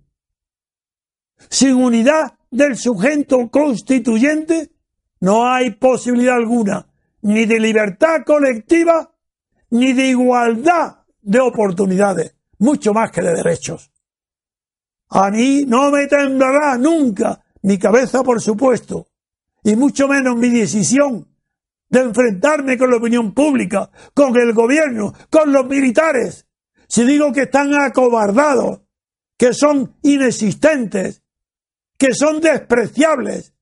Sin 1.49 1.75
unidad 1.75 2.33
del 2.49 2.77
sujeto 2.77 3.49
constituyente 3.51 4.71
no 5.19 5.47
hay 5.47 5.71
posibilidad 5.71 6.37
alguna 6.37 6.87
ni 7.21 7.45
de 7.45 7.59
libertad 7.59 8.23
colectiva 8.25 9.13
ni 9.69 9.93
de 9.93 10.07
igualdad 10.07 11.03
de 11.21 11.39
oportunidades, 11.39 12.35
mucho 12.59 12.93
más 12.93 13.11
que 13.11 13.21
de 13.21 13.33
derechos. 13.33 13.91
A 15.09 15.29
mí 15.29 15.65
no 15.67 15.91
me 15.91 16.07
temblará 16.07 16.77
nunca 16.77 17.43
mi 17.61 17.77
cabeza, 17.77 18.23
por 18.23 18.41
supuesto, 18.41 19.07
y 19.63 19.75
mucho 19.75 20.07
menos 20.07 20.35
mi 20.37 20.49
decisión 20.49 21.27
de 21.89 21.99
enfrentarme 21.99 22.77
con 22.77 22.89
la 22.89 22.97
opinión 22.97 23.33
pública, 23.33 23.89
con 24.13 24.35
el 24.37 24.53
gobierno, 24.53 25.13
con 25.29 25.51
los 25.51 25.65
militares. 25.67 26.47
Si 26.93 27.05
digo 27.05 27.33
que 27.33 27.41
están 27.41 27.73
acobardados, 27.73 28.81
que 29.35 29.51
son 29.55 29.95
inexistentes, 30.03 31.23
que 31.97 32.13
son 32.13 32.39
despreciables, 32.39 33.55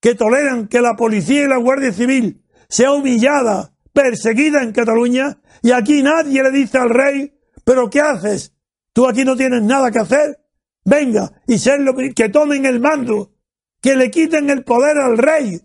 que 0.00 0.14
toleran 0.14 0.66
que 0.66 0.80
la 0.80 0.96
policía 0.96 1.44
y 1.44 1.46
la 1.46 1.58
Guardia 1.58 1.92
Civil 1.92 2.42
sea 2.70 2.92
humillada, 2.92 3.74
perseguida 3.92 4.62
en 4.62 4.72
Cataluña, 4.72 5.42
y 5.60 5.72
aquí 5.72 6.02
nadie 6.02 6.42
le 6.42 6.52
dice 6.52 6.78
al 6.78 6.88
rey, 6.88 7.34
pero 7.64 7.90
¿qué 7.90 8.00
haces? 8.00 8.54
¿Tú 8.94 9.06
aquí 9.06 9.26
no 9.26 9.36
tienes 9.36 9.62
nada 9.62 9.90
que 9.90 9.98
hacer? 9.98 10.38
venga 10.86 11.32
y 11.46 11.58
ser 11.58 11.80
lo, 11.80 11.94
que 11.94 12.30
tomen 12.30 12.64
el 12.64 12.80
mando, 12.80 13.34
que 13.82 13.94
le 13.94 14.10
quiten 14.10 14.48
el 14.48 14.64
poder 14.64 14.96
al 14.96 15.18
rey. 15.18 15.60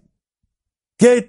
¿Qué, 0.97 1.25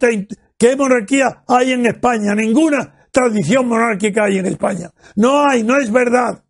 ¿Qué 0.59 0.75
monarquía 0.75 1.45
hay 1.47 1.71
en 1.71 1.87
España? 1.87 2.35
Ninguna 2.35 2.96
tradición 3.17 3.67
monárquica 3.67 4.25
hay 4.25 4.37
en 4.37 4.45
España. 4.45 4.93
No 5.15 5.49
hay, 5.49 5.63
no 5.63 5.79
es 5.79 5.91
verdad. 5.91 6.45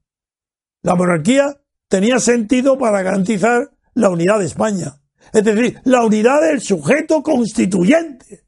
La 0.83 0.97
monarquía 0.97 1.57
tenía 1.89 2.19
sentido 2.19 2.77
para 2.77 3.03
garantizar 3.03 3.71
la 3.95 4.11
unidad 4.11 4.41
de 4.41 4.47
España. 4.47 4.97
Es 5.33 5.45
decir, 5.45 5.81
la 5.85 6.05
unidad 6.05 6.41
del 6.41 6.61
sujeto 6.61 7.23
constituyente. 7.23 8.47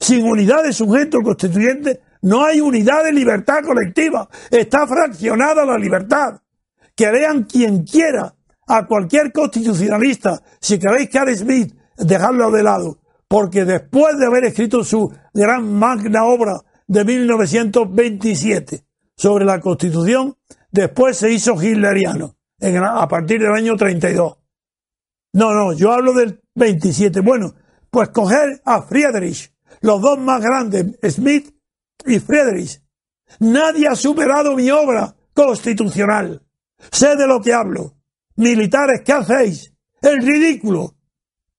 Sin 0.00 0.24
unidad 0.24 0.62
de 0.62 0.72
sujeto 0.72 1.18
constituyente 1.22 2.00
no 2.22 2.46
hay 2.46 2.62
unidad 2.62 3.04
de 3.04 3.12
libertad 3.12 3.58
colectiva. 3.62 4.26
Está 4.50 4.86
fraccionada 4.86 5.66
la 5.66 5.76
libertad 5.76 6.40
que 6.96 7.12
lean 7.12 7.44
quien 7.44 7.84
quiera 7.84 8.34
a 8.68 8.86
cualquier 8.86 9.32
constitucionalista, 9.32 10.40
si 10.60 10.78
queréis 10.78 11.10
que 11.10 11.18
Adam 11.18 11.34
Smith, 11.34 11.74
dejarlo 11.98 12.50
de 12.50 12.62
lado, 12.62 13.00
porque 13.28 13.66
después 13.66 14.16
de 14.16 14.26
haber 14.26 14.44
escrito 14.44 14.82
su 14.82 15.12
gran 15.34 15.74
magna 15.74 16.24
obra 16.24 16.62
de 16.86 17.04
1927 17.04 18.84
sobre 19.16 19.44
la 19.44 19.60
Constitución, 19.60 20.36
después 20.70 21.16
se 21.16 21.32
hizo 21.32 21.60
hitleriano 21.62 22.36
a 22.60 23.08
partir 23.08 23.40
del 23.40 23.52
año 23.52 23.76
32. 23.76 24.38
No, 25.34 25.52
no, 25.54 25.72
yo 25.72 25.92
hablo 25.92 26.12
del 26.12 26.40
27. 26.54 27.20
Bueno, 27.20 27.54
pues 27.90 28.10
coger 28.10 28.60
a 28.64 28.82
Friedrich, 28.82 29.52
los 29.80 30.00
dos 30.00 30.18
más 30.18 30.40
grandes, 30.40 30.98
Smith 31.10 31.54
y 32.06 32.18
Friedrich, 32.18 32.82
Nadie 33.40 33.88
ha 33.88 33.94
superado 33.94 34.54
mi 34.54 34.70
obra 34.70 35.14
constitucional. 35.34 36.42
Sé 36.90 37.16
de 37.16 37.26
lo 37.26 37.40
que 37.40 37.52
hablo. 37.52 37.94
Militares, 38.36 39.02
¿qué 39.04 39.12
hacéis? 39.12 39.72
El 40.00 40.22
ridículo. 40.22 40.94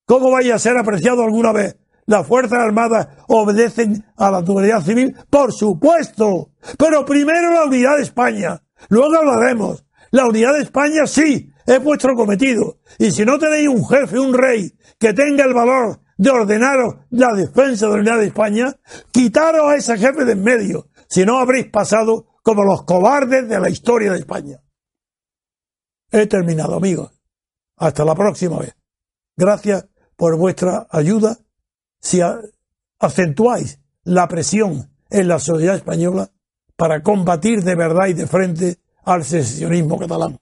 ¿Cómo 0.06 0.32
vaya 0.32 0.56
a 0.56 0.60
ser 0.60 0.78
apreciado 0.78 1.24
alguna 1.24 1.54
vez? 1.54 1.78
¿Las 2.06 2.28
Fuerzas 2.28 2.60
Armadas 2.60 3.08
obedecen 3.28 4.06
a 4.18 4.30
la 4.30 4.38
autoridad 4.38 4.82
civil? 4.82 5.16
Por 5.30 5.54
supuesto. 5.54 6.52
Pero 6.78 7.06
primero 7.06 7.52
la 7.52 7.66
unidad 7.66 7.98
de 7.98 8.04
España. 8.04 8.62
Luego 8.90 9.18
hablaremos. 9.18 9.86
La 10.12 10.28
unidad 10.28 10.54
de 10.54 10.64
España 10.64 11.08
sí, 11.08 11.52
es 11.66 11.84
vuestro 11.84 12.16
cometido. 12.16 12.80
Y 13.00 13.12
si 13.12 13.26
no 13.26 13.40
tenéis 13.40 13.68
un 13.68 13.88
jefe, 13.88 14.20
un 14.20 14.34
rey, 14.34 14.78
que 15.00 15.14
tenga 15.14 15.46
el 15.46 15.54
valor 15.54 16.02
de 16.18 16.30
ordenaros 16.30 16.96
la 17.10 17.34
defensa 17.34 17.88
de 17.88 17.94
la 17.94 18.00
unidad 18.00 18.20
de 18.20 18.28
España, 18.28 18.76
quitaros 19.12 19.70
a 19.70 19.76
ese 19.76 19.98
jefe 19.98 20.26
de 20.26 20.34
en 20.34 20.44
medio. 20.44 20.90
Si 21.08 21.26
no 21.26 21.40
habréis 21.40 21.68
pasado 21.70 22.28
como 22.44 22.64
los 22.64 22.84
cobardes 22.84 23.48
de 23.48 23.60
la 23.60 23.70
historia 23.70 24.12
de 24.12 24.20
España. 24.20 24.62
He 26.12 26.28
terminado, 26.28 26.76
amigos. 26.76 27.12
Hasta 27.78 28.06
la 28.06 28.14
próxima 28.14 28.60
vez. 28.60 28.76
Gracias 29.36 29.88
por 30.16 30.38
vuestra 30.38 30.86
ayuda. 30.92 31.38
Si 32.04 32.20
acentuáis 33.00 33.80
la 34.04 34.28
presión 34.28 34.90
en 35.10 35.28
la 35.30 35.40
sociedad 35.40 35.76
española 35.76 36.32
para 36.76 37.02
combatir 37.02 37.64
de 37.64 37.76
verdad 37.76 38.08
y 38.10 38.14
de 38.14 38.28
frente 38.28 38.78
al 39.06 39.24
secesionismo 39.24 39.98
catalán. 39.98 40.38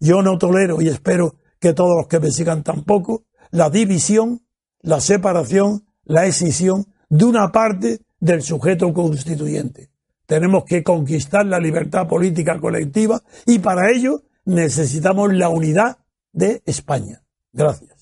Yo 0.00 0.22
no 0.22 0.38
tolero 0.38 0.80
y 0.80 0.88
espero 0.88 1.36
que 1.60 1.74
todos 1.74 1.92
los 1.96 2.08
que 2.08 2.18
me 2.18 2.30
sigan 2.30 2.62
tampoco 2.62 3.24
la 3.50 3.68
división, 3.68 4.40
la 4.80 5.00
separación, 5.00 5.84
la 6.04 6.24
escisión 6.24 6.86
de 7.10 7.26
una 7.26 7.52
parte 7.52 8.00
del 8.18 8.40
sujeto 8.42 8.90
constituyente. 8.94 9.90
Tenemos 10.24 10.64
que 10.64 10.82
conquistar 10.82 11.44
la 11.44 11.58
libertad 11.58 12.08
política 12.08 12.58
colectiva 12.58 13.22
y 13.44 13.58
para 13.58 13.90
ello 13.94 14.22
necesitamos 14.46 15.34
la 15.34 15.50
unidad 15.50 15.98
de 16.32 16.62
España. 16.64 17.22
Gracias. 17.52 18.01